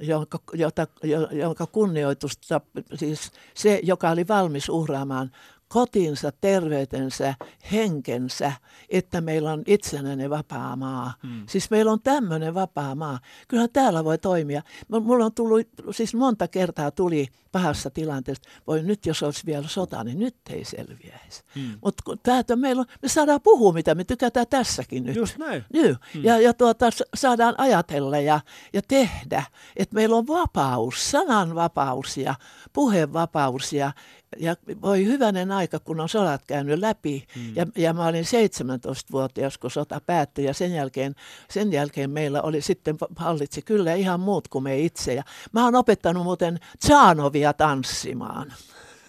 [0.00, 0.86] jonka, jota,
[1.32, 2.60] jonka kunnioitusta,
[2.94, 5.30] siis se, joka oli valmis uhraamaan
[5.72, 7.34] kotinsa, terveytensä,
[7.72, 8.52] henkensä,
[8.88, 11.14] että meillä on itsenäinen vapaa maa.
[11.22, 11.42] Hmm.
[11.48, 13.18] Siis meillä on tämmöinen vapaa maa.
[13.48, 14.62] Kyllähän täällä voi toimia.
[14.88, 20.04] Mulla on tullut, siis monta kertaa tuli pahassa tilanteessa, voi nyt jos olisi vielä sota,
[20.04, 21.42] niin nyt ei selviäisi.
[21.54, 21.78] Hmm.
[21.82, 25.16] Mutta meillä on, me saadaan puhua, mitä me tykätään tässäkin nyt.
[25.16, 25.64] Just näin.
[25.72, 25.98] Nyt.
[26.14, 26.24] Hmm.
[26.24, 28.40] Ja, ja tuota, saadaan ajatella ja,
[28.72, 29.44] ja tehdä,
[29.76, 32.34] että meillä on vapaus, sananvapaus ja
[32.72, 33.92] puhevapaus ja,
[34.38, 37.26] ja voi hyvänen aika, kun on sodat käynyt läpi.
[37.36, 37.56] Mm.
[37.56, 40.44] Ja, ja mä olin 17-vuotias, kun sota päättyi.
[40.44, 41.14] Ja sen jälkeen,
[41.50, 45.14] sen jälkeen meillä oli sitten hallitsi kyllä ihan muut kuin me itse.
[45.14, 45.22] Ja
[45.52, 48.52] mä oon opettanut muuten Tsanovia tanssimaan.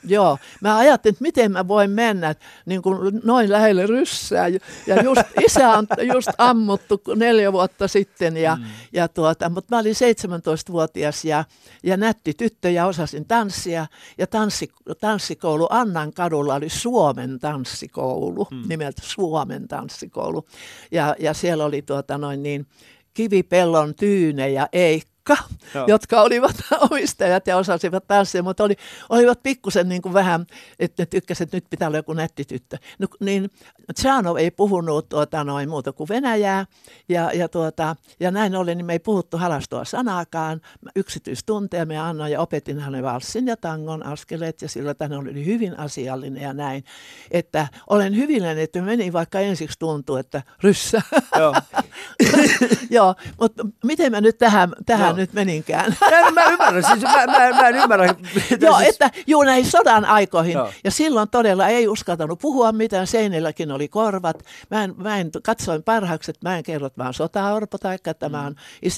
[0.04, 2.36] Joo, mä ajattelin, että miten mä voin mennä
[2.66, 4.48] niin kuin noin lähelle ryssää.
[4.88, 8.64] Ja just, isä on just ammuttu neljä vuotta sitten, ja, mm.
[8.94, 11.44] ja tuota, mutta mä olin 17-vuotias ja,
[11.84, 13.86] ja nätti tyttö ja osasin tanssia.
[14.18, 14.72] Ja tanssi,
[15.02, 18.64] tanssikoulu Annan kadulla oli Suomen tanssikoulu, mm.
[18.68, 20.46] nimeltä Suomen tanssikoulu.
[20.92, 22.68] Ja, ja siellä oli tuota noin niin,
[23.14, 25.44] Kivipellon Tyyne ja Eikka Pekka,
[25.76, 25.86] Joo.
[25.88, 26.56] jotka olivat
[26.92, 28.76] omistajat ja osasivat tanssia, mutta oli,
[29.10, 30.46] olivat pikkusen niin kuin vähän,
[30.80, 32.78] että ne tykkäsivät, että nyt pitää olla joku nätti tyttö.
[33.00, 33.52] No, niin
[33.94, 36.66] Tsanov ei puhunut tuota, noin muuta kuin Venäjää
[37.10, 40.62] ja, ja, tuota, ja näin ollen niin me ei puhuttu halastua sanaakaan.
[40.96, 45.80] Yksityistunteja me annoin ja opetin hänen valssin ja tangon askeleet ja sillä hän oli hyvin
[45.80, 46.84] asiallinen ja näin.
[47.32, 51.02] Että olen hyvillinen, että meni vaikka ensiksi tuntuu, että ryssä.
[51.40, 51.56] Joo.
[52.90, 55.18] Joo, mutta miten mä nyt tähän, tähän Joo.
[55.18, 55.98] nyt meninkään.
[56.12, 58.06] Mä, mä ymmärrän, siis mä, mä, mä en ymmärrä.
[58.62, 58.90] Joo, siis...
[58.90, 60.54] että juu näihin sodan aikoihin.
[60.54, 60.72] Joo.
[60.84, 64.44] Ja silloin todella ei uskaltanut puhua mitään, seinilläkin oli korvat.
[64.72, 67.98] Mä en, mä en katsoin parhaaksi, että mä en kerro, että mä oon sotaorpo tai
[68.06, 68.32] että mm.
[68.32, 68.56] mä oon,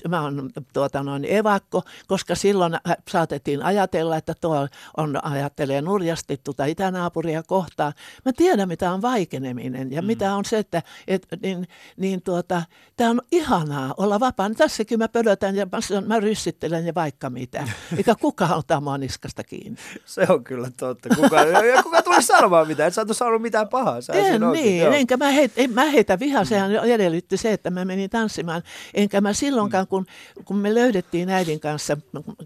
[0.07, 2.74] mä oon tuota, noin evakko, koska silloin
[3.09, 7.93] saatettiin ajatella, että tuo on, ajattelee nurjasti tuota itänaapuria kohtaan.
[8.26, 10.05] Mä tiedän, mitä on vaikeneminen ja mm.
[10.05, 12.64] mitä on se, että et, niin, niin tuota,
[12.97, 14.49] tämä on ihanaa olla vapaa.
[14.49, 17.68] Tässäkin mä pödötän ja mä mä ryssittelen ja vaikka mitä.
[17.97, 19.78] Eikä kukaan ota mua niskasta kiinni.
[20.06, 21.10] Se on kyllä totta.
[21.16, 22.88] Kuka, ja kuka tuli sanomaan mitään?
[22.88, 24.01] Et sä et saanut mitään pahaa.
[24.01, 24.93] Sä en niin, joo.
[24.93, 26.45] enkä mä, heit, en, mä heitä vihaa.
[26.45, 28.64] Sehän edellytti se, että mä menin tanssimaan.
[28.93, 30.06] Enkä mä silloinkaan, kun,
[30.45, 31.97] kun me löydettiin äidin kanssa,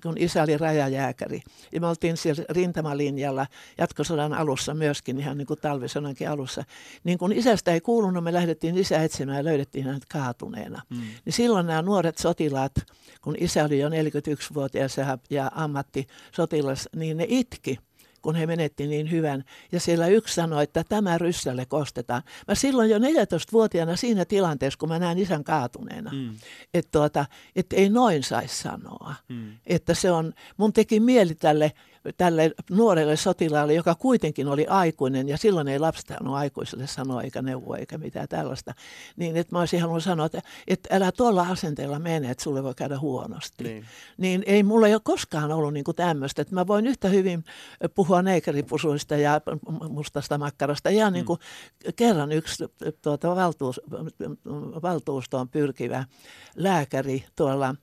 [0.04, 1.42] kun isä oli rajajääkäri.
[1.72, 3.48] Ja me oltiin siellä rintamalinjalla
[3.78, 6.64] jatkosodan alussa myöskin, ihan niin kuin talvisodankin alussa.
[7.04, 10.82] Niin kun isästä ei kuulunut, me lähdettiin isä etsimään ja löydettiin hänet kaatuneena.
[10.90, 11.02] Mm.
[11.26, 12.74] Niin silloin nämä nuoret sotilaat
[13.22, 17.80] kun isä oli jo 41-vuotias ja, ja ammattisotilas, niin ne itki
[18.22, 19.44] kun he menetti niin hyvän.
[19.72, 22.22] Ja siellä yksi sanoi, että tämä ryssälle kostetaan.
[22.48, 26.36] Mä silloin jo 14-vuotiaana siinä tilanteessa, kun mä näin isän kaatuneena, mm.
[26.74, 27.26] että tuota,
[27.56, 29.16] et ei noin saisi sanoa.
[29.30, 29.58] Mm.
[29.66, 31.72] Että se on, mun teki mieli tälle
[32.18, 37.78] tälle nuorelle sotilaalle, joka kuitenkin oli aikuinen, ja silloin ei lapsi aikuiselle sanoa eikä neuvoa
[37.78, 38.74] eikä mitään tällaista,
[39.16, 42.76] niin että mä olisin halunnut sanoa, että, että älä tuolla asenteella mene, että sulle voi
[42.76, 43.64] käydä huonosti.
[43.64, 43.86] Niin,
[44.18, 47.44] niin ei mulla ei ole koskaan ollut niin kuin tämmöistä, että mä voin yhtä hyvin
[47.96, 49.42] puhua neikeripusuista ja
[49.90, 50.90] mustasta makkarasta.
[50.90, 51.40] Ja niin kuin
[51.86, 51.92] mm.
[51.96, 52.64] kerran yksi
[53.02, 53.82] tuota, valtuus,
[54.84, 56.06] valtuustoon pyrkivä
[56.56, 57.76] lääkäri tuolla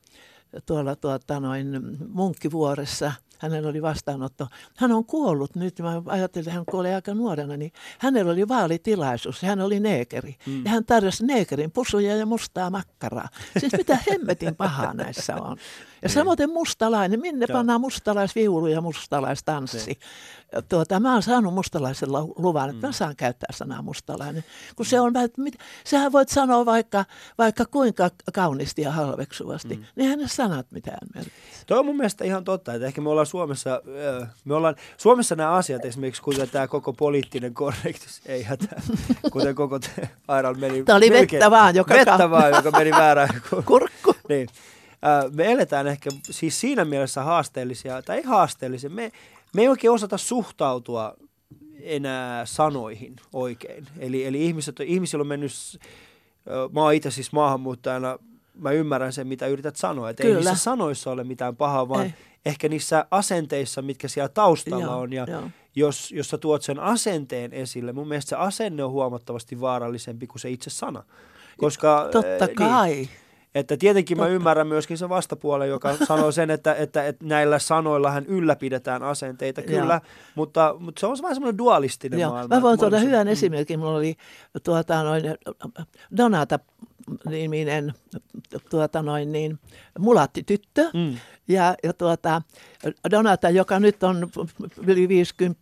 [0.67, 3.13] tuolla tuota, noin Munkkivuoressa–
[3.45, 4.47] hänellä oli vastaanotto.
[4.77, 9.43] Hän on kuollut nyt, mä ajattelin, että hän kuoli aika nuorena, niin hänellä oli vaalitilaisuus,
[9.43, 10.37] hän oli neekeri.
[10.47, 10.65] Mm.
[10.65, 13.29] Ja hän tarjosi neekerin pusuja ja mustaa makkaraa.
[13.59, 15.57] Siis mitä hemmetin pahaa näissä on.
[16.05, 16.15] Ja niin.
[16.15, 17.59] samoin mustalainen, minne Joo.
[17.59, 19.87] pannaan mustalaisviulu ja mustalaistanssi.
[19.87, 19.99] Niin.
[20.69, 22.89] Tuota, mä oon saanut mustalaisella luvan, että mm.
[22.89, 24.45] mä saan käyttää sanaa mustalainen.
[24.77, 27.05] Kun se on, mit, sehän voit sanoa vaikka,
[27.39, 29.85] vaikka kuinka kauniisti ja halveksuvasti, mm.
[29.97, 31.67] niin ne sanat mitään merkitse.
[31.67, 33.83] Toi on mun mielestä ihan totta, että ehkä me ollaan Suomessa,
[34.45, 38.83] me ollaan, Suomessa nämä asiat esimerkiksi, kuten tämä koko poliittinen korrektus, ei hätää,
[39.33, 39.81] kuten koko
[40.29, 40.83] Airal meni.
[40.83, 43.43] Tämä oli vettä vaan, joka, vettä vaan, joka meni väärään.
[43.67, 44.15] Kurkku.
[44.29, 44.49] niin
[45.35, 49.13] me eletään ehkä siis siinä mielessä haasteellisia, tai ei haasteellisia, me,
[49.55, 51.15] me ei oikein osata suhtautua
[51.81, 53.87] enää sanoihin oikein.
[53.99, 55.53] Eli, eli ihmiset, ihmisillä on mennyt,
[56.73, 58.19] mä oon itse siis maahanmuuttajana,
[58.55, 60.11] mä ymmärrän sen, mitä yrität sanoa.
[60.11, 62.15] Että ei niissä sanoissa ole mitään pahaa, vaan ei.
[62.47, 65.13] ehkä niissä asenteissa, mitkä siellä taustalla joo, on.
[65.13, 65.51] Ja joo.
[65.75, 70.41] jos, jos sä tuot sen asenteen esille, mun mielestä se asenne on huomattavasti vaarallisempi kuin
[70.41, 71.03] se itse sana.
[71.57, 72.95] Koska, Totta kai.
[72.95, 73.09] Niin,
[73.55, 78.11] että tietenkin mä ymmärrän myöskin se vastapuolen, joka sanoo sen, että, että, että näillä sanoilla
[78.11, 80.01] hän ylläpidetään asenteita, kyllä,
[80.35, 82.31] mutta, mutta se on vähän semmoinen dualistinen Joo.
[82.31, 82.55] maailma.
[82.55, 83.79] Mä voin tuoda monessa- hyvän esimerkin.
[83.79, 84.17] Mulla oli
[84.63, 85.23] tuota, noin,
[86.17, 86.59] Donata
[87.29, 87.95] niminen
[88.71, 89.59] tuota, noin, niin,
[89.99, 90.91] mulattityttö.
[90.95, 91.17] Mm.
[91.49, 92.43] Ja, ja tuota,
[93.11, 94.31] Donata, joka nyt on
[94.87, 95.61] yli 50,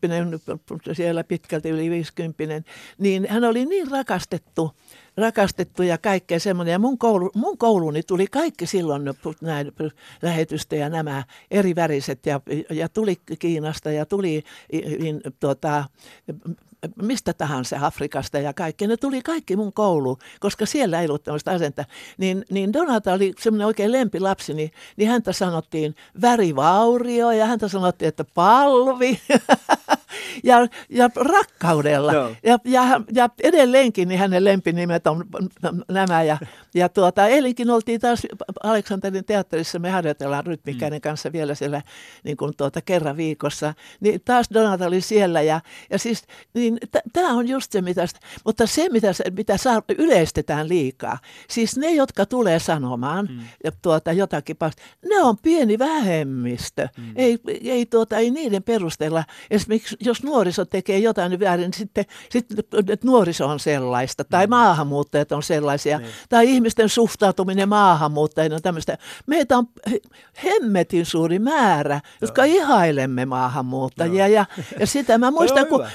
[0.93, 4.73] siellä pitkälti yli 50, niin hän oli niin rakastettu,
[5.17, 6.73] rakastettu ja kaikkea semmoinen.
[6.73, 9.03] Ja mun, koulu, mun kouluuni tuli kaikki silloin
[9.41, 9.73] näin
[10.23, 12.41] lähetystä ja nämä eri väriset ja,
[12.71, 14.43] ja tuli Kiinasta ja tuli
[14.73, 15.85] in, tuota,
[17.03, 18.87] mistä tahansa Afrikasta ja kaikki.
[18.87, 21.85] Ne tuli kaikki mun kouluun, koska siellä ei ollut tämmöistä asenta.
[22.19, 28.09] Niin, niin Donata oli semmoinen oikein lempilapsi, niin, niin häntä sanottiin värivaurio ja häntä sanottiin,
[28.09, 29.21] että palvi.
[30.45, 32.13] ja, ja rakkaudella.
[32.13, 32.31] Joo.
[32.43, 35.25] Ja, ja, ja edelleenkin niin hänen lempinimet on
[35.89, 36.23] nämä.
[36.23, 36.39] Ja,
[36.75, 38.27] ja tuota, eilenkin oltiin taas
[38.63, 41.83] Aleksanterin teatterissa, me harjoitellaan rytmikäinen kanssa vielä siellä
[42.25, 43.75] niin kuin tuota, kerran viikossa.
[44.01, 45.61] Niin taas Donata oli siellä ja,
[45.91, 46.23] ja siis
[46.55, 46.72] niin
[47.13, 48.07] tämä on just se, mitä,
[48.45, 51.19] mutta se, mitä, mitä saa, yleistetään liikaa.
[51.49, 53.73] Siis ne, jotka tulee sanomaan mm.
[53.83, 56.89] tuota, jotakin past, ne on pieni vähemmistö.
[56.97, 57.13] Mm.
[57.17, 62.05] Ei, ei, tuota, ei niiden perusteella, esimerkiksi jos nuoriso tekee jotain niin väärin, niin sitten,
[62.31, 62.59] sitten
[62.89, 66.11] että nuoriso on sellaista, tai maahanmuuttajat on sellaisia, Niin.
[66.29, 68.99] tai ihmisten suhtautuminen maahanmuuttajien on tämmöistä.
[69.27, 70.01] Meitä on he-
[70.45, 74.47] hemmetin suuri määrä, jotka ihailemme maahanmuuttajia, ja,
[74.81, 75.91] ja sitä mä muistan, on kun, hyvä.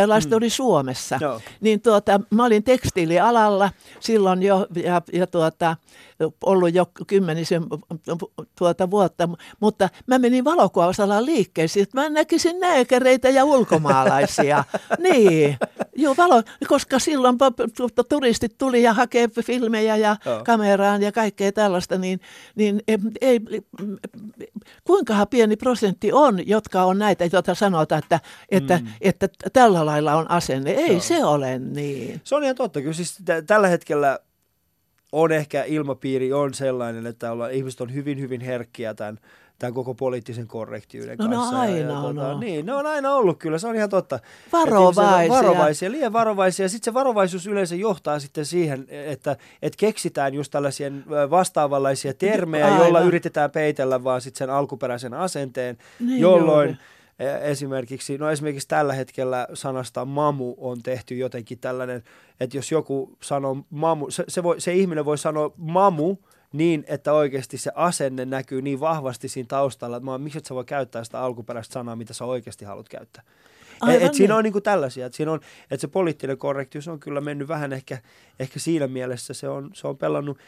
[0.00, 1.40] Kun olympialaiset oli Suomessa, Joo.
[1.60, 3.70] niin tuota, mä olin tekstiilialalla
[4.00, 5.76] silloin jo, ja, ja tuota,
[6.44, 7.62] ollut jo kymmenisen
[8.58, 9.28] tuota vuotta,
[9.60, 14.64] mutta mä menin valokuvausalan liikkeeseen, että mä näkisin nääkäreitä ja ulkomaalaisia.
[14.98, 15.58] niin,
[15.96, 17.38] joo, valo, koska silloin
[17.76, 20.44] tuota, turistit tuli ja hakee filmejä ja Joo.
[20.44, 22.20] kameraan ja kaikkea tällaista, niin,
[22.54, 23.40] niin ei, ei,
[24.84, 28.86] kuinkahan pieni prosentti on, jotka on näitä, joita sanotaan, että, että, mm.
[29.00, 30.70] että tällä lailla on asenne.
[30.70, 31.00] Ei Joo.
[31.00, 32.20] se ole niin.
[32.24, 32.80] Se on ihan totta.
[32.80, 34.18] Kyllä siis tä- tällä hetkellä
[35.12, 39.18] on ehkä ilmapiiri on sellainen, että olla, ihmiset on hyvin, hyvin herkkiä tämän,
[39.58, 41.54] tämän koko poliittisen korrektiuden No kanssa.
[41.54, 42.38] ja, aina ja, on tota.
[42.40, 44.18] Niin, ne on aina ollut kyllä, se on ihan totta.
[44.52, 45.28] Varovaisia.
[45.36, 46.68] Varovaisia, liian varovaisia.
[46.68, 50.90] Sitten se varovaisuus yleensä johtaa sitten siihen, että, että keksitään just tällaisia
[51.30, 52.78] vastaavanlaisia termejä, Aivan.
[52.80, 56.80] joilla yritetään peitellä vaan sitten sen alkuperäisen asenteen, Niin jolloin juuri.
[57.20, 62.02] E- Esimerkiksi, no esimerkiksi tällä hetkellä sanasta mamu on tehty jotenkin tällainen,
[62.40, 66.16] että jos joku sanoo mamu, se, se, voi, se ihminen voi sanoa mamu
[66.52, 70.64] niin, että oikeasti se asenne näkyy niin vahvasti siinä taustalla, että miksi et sä voi
[70.64, 73.22] käyttää sitä alkuperäistä sanaa, mitä sä oikeasti haluat käyttää.
[73.82, 74.38] Et, Aivan et siinä niin.
[74.38, 77.98] on niinku tällaisia, että siinä on, että se poliittinen korrektius on kyllä mennyt vähän ehkä,
[78.40, 80.38] ehkä siinä mielessä, se on, se on pelannut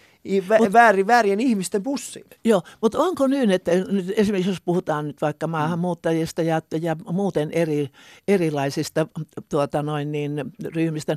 [0.48, 2.26] vä, Mut- väärin, väärien ihmisten bussiin.
[2.44, 7.50] Joo, mutta onko niin, että nyt esimerkiksi jos puhutaan nyt vaikka maahanmuuttajista ja, ja muuten
[7.50, 7.88] eri,
[8.28, 9.06] erilaisista
[9.48, 11.16] tuota noin niin, ryhmistä,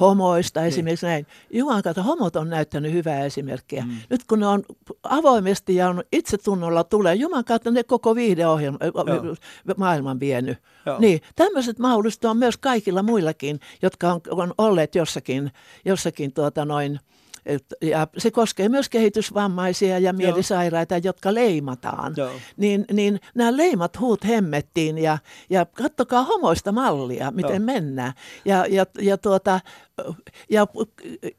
[0.00, 1.26] homoista esimerkiksi näin.
[1.50, 3.84] Jumalan kautta homot on näyttänyt hyvää esimerkkiä.
[3.84, 3.96] Mm.
[4.10, 4.62] Nyt kun ne on
[5.02, 8.78] avoimesti ja on itsetunnolla tulee, Jumalan kautta ne koko viihdeohjelma,
[9.76, 10.58] maailman vienyt.
[10.86, 10.98] Joo.
[10.98, 15.52] Niin, tämmöiset mahdollisuudet on myös kaikilla muillakin, jotka on, on olleet jossakin,
[15.84, 17.00] jossakin tuota noin,
[17.46, 22.14] et- ja se koskee myös kehitysvammaisia ja mielisairaita, jotka leimataan.
[22.16, 22.30] Joo.
[22.56, 25.18] Niin, niin nämä leimat huut hemmettiin ja,
[25.50, 27.66] ja kattokaa homoista mallia, miten Joo.
[27.66, 28.12] mennään.
[28.44, 29.60] Ja, ja, ja, tuota,
[30.50, 30.66] ja,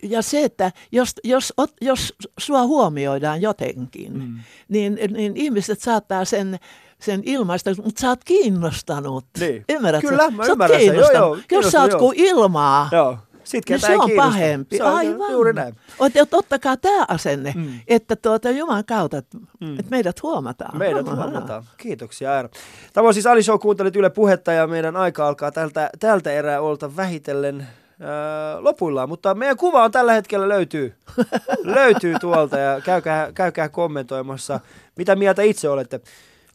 [0.03, 4.39] ja se, että jos, jos, jos sua huomioidaan jotenkin, mm.
[4.69, 6.59] niin, niin ihmiset saattaa sen
[7.01, 9.25] sen ilmaista, mutta sä oot kiinnostanut.
[9.39, 9.65] Niin.
[9.69, 10.07] Ymmärrätkö?
[10.09, 10.95] Kyllä, mä sä ymmärrän sen.
[10.95, 11.99] Joo, joo, Jos sä oot joo.
[11.99, 13.17] kuin ilmaa, Joo.
[13.43, 14.77] Sitten niin se on pahempi.
[14.77, 15.31] Se on Aivan.
[15.31, 15.75] juuri näin.
[15.99, 17.67] Ot, ot, ottakaa tämä asenne, Mm.
[17.87, 19.73] että tuota, Jumalan kautta, että Mm.
[19.79, 20.77] että meidät huomataan.
[20.77, 21.63] Meidät huomataan.
[21.77, 22.49] Kiitoksia Aira.
[22.93, 26.61] Tämä on siis Ali Show, kuuntelit Yle Puhetta ja meidän aika alkaa tältä, tältä erää
[26.61, 27.67] olta vähitellen
[28.01, 30.93] ää, lopuillaan, mutta meidän kuva on tällä hetkellä löytyy,
[31.63, 34.59] löytyy tuolta ja käykää, käykää kommentoimassa,
[34.95, 35.99] mitä mieltä itse olette.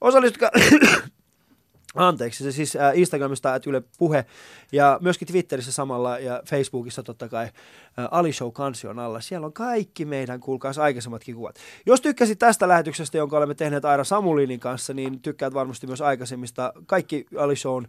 [0.00, 0.50] Osallistukaa,
[1.94, 4.24] anteeksi, se siis ää, Instagramista että Yle Puhe
[4.72, 7.48] ja myöskin Twitterissä samalla ja Facebookissa totta kai
[7.96, 9.20] ää, Ali Show kansion alla.
[9.20, 11.56] Siellä on kaikki meidän, kuulkaas aikaisemmatkin kuvat.
[11.86, 16.72] Jos tykkäsit tästä lähetyksestä, jonka olemme tehneet Aira Samulinin kanssa, niin tykkäät varmasti myös aikaisemmista.
[16.86, 17.86] Kaikki Ali Shown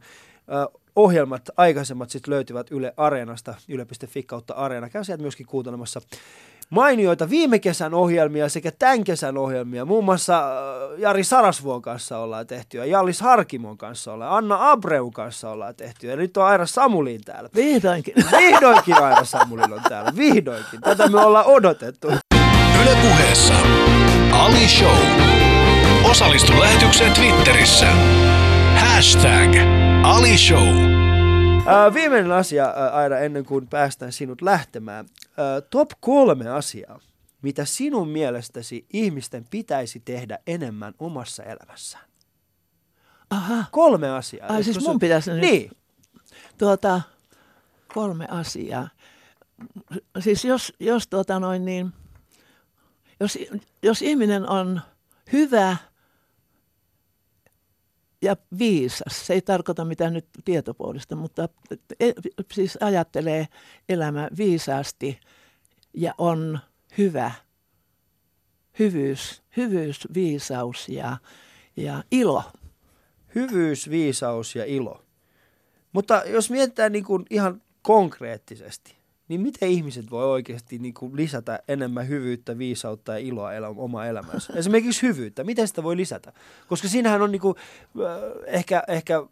[0.47, 4.89] ää, ohjelmat, aikaisemmat sitten löytyvät Yle Areenasta, yle.fi kautta Areena.
[4.89, 6.01] Käy sieltä myöskin kuuntelemassa
[6.69, 9.85] mainioita viime kesän ohjelmia sekä tämän kesän ohjelmia.
[9.85, 15.13] Muun muassa äh, Jari Sarasvuon kanssa ollaan tehty ja Jallis Harkimon kanssa ollaan, Anna Abreun
[15.13, 17.49] kanssa ollaan tehty ja nyt on Aira Samulin täällä.
[17.55, 18.13] Vihdoinkin.
[18.39, 20.81] Vihdoinkin Aira Samulin on täällä, vihdoinkin.
[20.81, 22.07] Tätä me ollaan odotettu.
[22.81, 23.53] Ylepuheessa
[24.31, 24.97] Ali Show.
[26.09, 27.87] Osallistu lähetykseen Twitterissä.
[28.75, 29.55] Hashtag
[30.03, 30.96] Ali Show.
[31.93, 35.05] Viimeinen asia ää, aina ennen kuin päästään sinut lähtemään.
[35.37, 36.99] Ää, top kolme asiaa,
[37.41, 42.03] mitä sinun mielestäsi ihmisten pitäisi tehdä enemmän omassa elämässään.
[43.29, 43.63] Aha.
[43.71, 44.47] Kolme asiaa.
[44.53, 45.71] Ai siis sun- mun pitäisi nyt- Niin.
[46.57, 47.01] Tuota,
[47.93, 48.89] kolme asiaa.
[50.19, 51.93] Siis jos, jos, tuota noin niin,
[53.19, 53.37] jos,
[53.83, 54.81] jos ihminen on
[55.33, 55.77] hyvä
[58.21, 61.49] ja viisas, se ei tarkoita mitään nyt tietopuolista, mutta
[61.99, 62.13] e-
[62.53, 63.47] siis ajattelee
[63.89, 65.19] elämä viisaasti
[65.93, 66.59] ja on
[66.97, 67.31] hyvä,
[68.79, 71.17] hyvyys, hyvyys viisaus ja,
[71.77, 72.43] ja ilo.
[73.35, 75.03] Hyvyys, viisaus ja ilo.
[75.93, 78.96] Mutta jos mietitään niin kuin ihan konkreettisesti,
[79.27, 84.05] niin miten ihmiset voi oikeasti niin kuin lisätä enemmän hyvyyttä, viisautta ja iloa elä, oma
[84.05, 84.53] elämänsä?
[84.55, 86.33] Esimerkiksi hyvyyttä, miten sitä voi lisätä?
[86.67, 87.55] Koska siinähän on niin kuin,
[87.99, 89.23] äh, ehkä, ehkä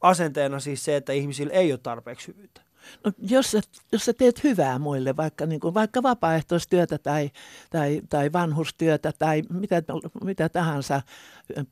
[0.00, 2.60] asenteena siis se, että ihmisillä ei ole tarpeeksi hyvyyttä.
[3.04, 3.60] No, jos, sä,
[3.92, 7.30] jos sä teet hyvää muille, vaikka, niin kuin, vaikka vapaaehtoistyötä tai,
[7.70, 9.82] tai, tai vanhustyötä tai mitä,
[10.24, 11.02] mitä tahansa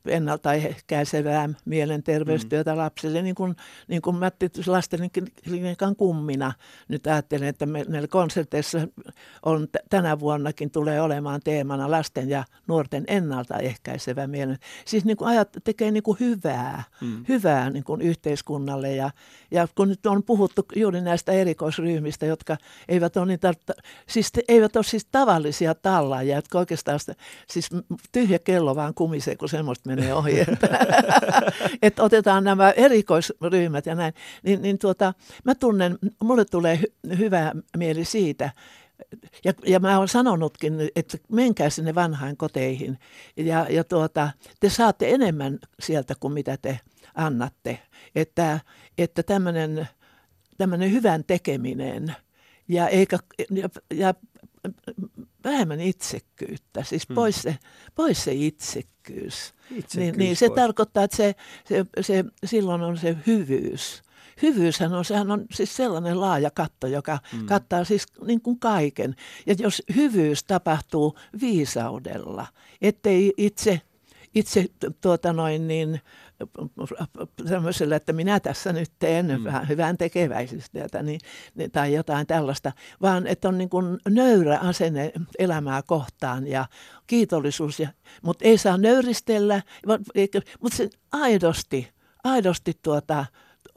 [0.05, 2.77] ennaltaehkäisevää mielenterveystyötä mm.
[2.77, 3.55] lapsille, niin kuin,
[3.87, 6.53] niin kuin Matti lastenklinikan kummina
[6.87, 8.87] nyt ajattelen, että me, meillä konserteissa
[9.45, 14.57] on t- tänä vuonnakin tulee olemaan teemana lasten ja nuorten ennaltaehkäisevä mielen.
[14.85, 17.25] Siis niin kuin ajat, tekee niin kuin hyvää, mm.
[17.29, 19.11] hyvää niin kuin yhteiskunnalle ja,
[19.51, 23.53] ja kun nyt on puhuttu juuri näistä erikoisryhmistä, jotka eivät ole, niitä,
[24.09, 27.15] siis te, eivät ole siis tavallisia tallaajia, jotka oikeastaan sitä,
[27.49, 27.69] siis
[28.11, 30.39] tyhjä kello vaan kumisee, kun semmoista menee ohi.
[30.39, 30.67] Että,
[31.81, 34.13] että otetaan nämä erikoisryhmät ja näin.
[34.43, 38.49] Niin, niin tuota, mä tunnen, mulle tulee hy, hyvä mieli siitä,
[39.43, 42.99] ja, ja mä olen sanonutkin, että menkää sinne vanhain koteihin
[43.37, 44.29] ja, ja tuota,
[44.59, 46.79] te saatte enemmän sieltä kuin mitä te
[47.15, 47.79] annatte.
[48.15, 48.59] Että,
[48.97, 49.87] että tämmöinen
[50.57, 52.15] tämmöinen hyvän tekeminen
[52.67, 53.19] ja, eikä,
[53.51, 54.13] ja, ja
[55.43, 57.15] vähemmän itsekkyyttä, siis Hmm.
[57.15, 57.57] pois se,
[57.95, 59.53] pois se itsekkyys.
[59.71, 60.55] Itsekkyys Niin, niin se pois.
[60.55, 61.35] tarkoittaa, että se,
[61.65, 64.01] se, se, silloin on se hyvyys.
[64.41, 67.45] Hyvyyshän on, sehän on siis sellainen laaja katto, joka mm.
[67.45, 69.15] kattaa siis niin kuin kaiken.
[69.45, 72.47] Ja jos hyvyys tapahtuu viisaudella,
[72.81, 73.81] ettei itse,
[74.35, 74.65] itse
[75.01, 76.01] tuota noin niin,
[77.49, 79.43] tämmöisellä, että minä tässä nyt teen mm.
[79.43, 81.19] vähän hyvän tekeväisyystyötä niin,
[81.71, 82.71] tai jotain tällaista,
[83.01, 86.65] vaan että on niin kuin nöyrä asenne elämää kohtaan ja
[87.07, 87.89] kiitollisuus, ja,
[88.21, 89.61] mutta ei saa nöyristellä,
[90.61, 91.91] mutta se aidosti,
[92.23, 93.25] aidosti tuota,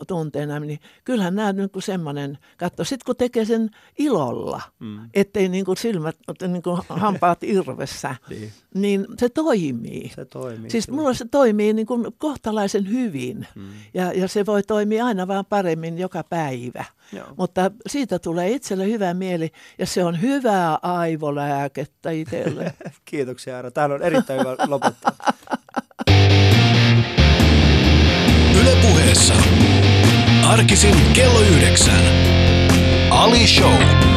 [0.08, 5.10] tunteena, niin kyllähän nämä niin kuin semmoinen, katso, sitten kun tekee sen ilolla, mm.
[5.14, 6.16] ettei niin kuin silmät,
[6.48, 8.52] niin kuin hampaat irvessä, Niin.
[8.74, 10.12] niin se toimii.
[10.14, 10.70] Se toimii.
[10.70, 13.68] Siis mulla se toimii niin kuin kohtalaisen hyvin mm.
[13.94, 16.84] ja, ja se voi toimia aina vaan paremmin joka päivä.
[17.12, 17.26] Joo.
[17.36, 22.74] Mutta siitä tulee itselle hyvä mieli ja se on hyvää aivolääkettä itselle.
[23.04, 23.70] Kiitoksia Aira.
[23.70, 25.12] Tämä on erittäin hyvä lopettaa.
[28.66, 29.34] Ylepuheessa
[30.46, 32.00] arkisin kello yhdeksän.
[33.10, 34.15] Ali Show.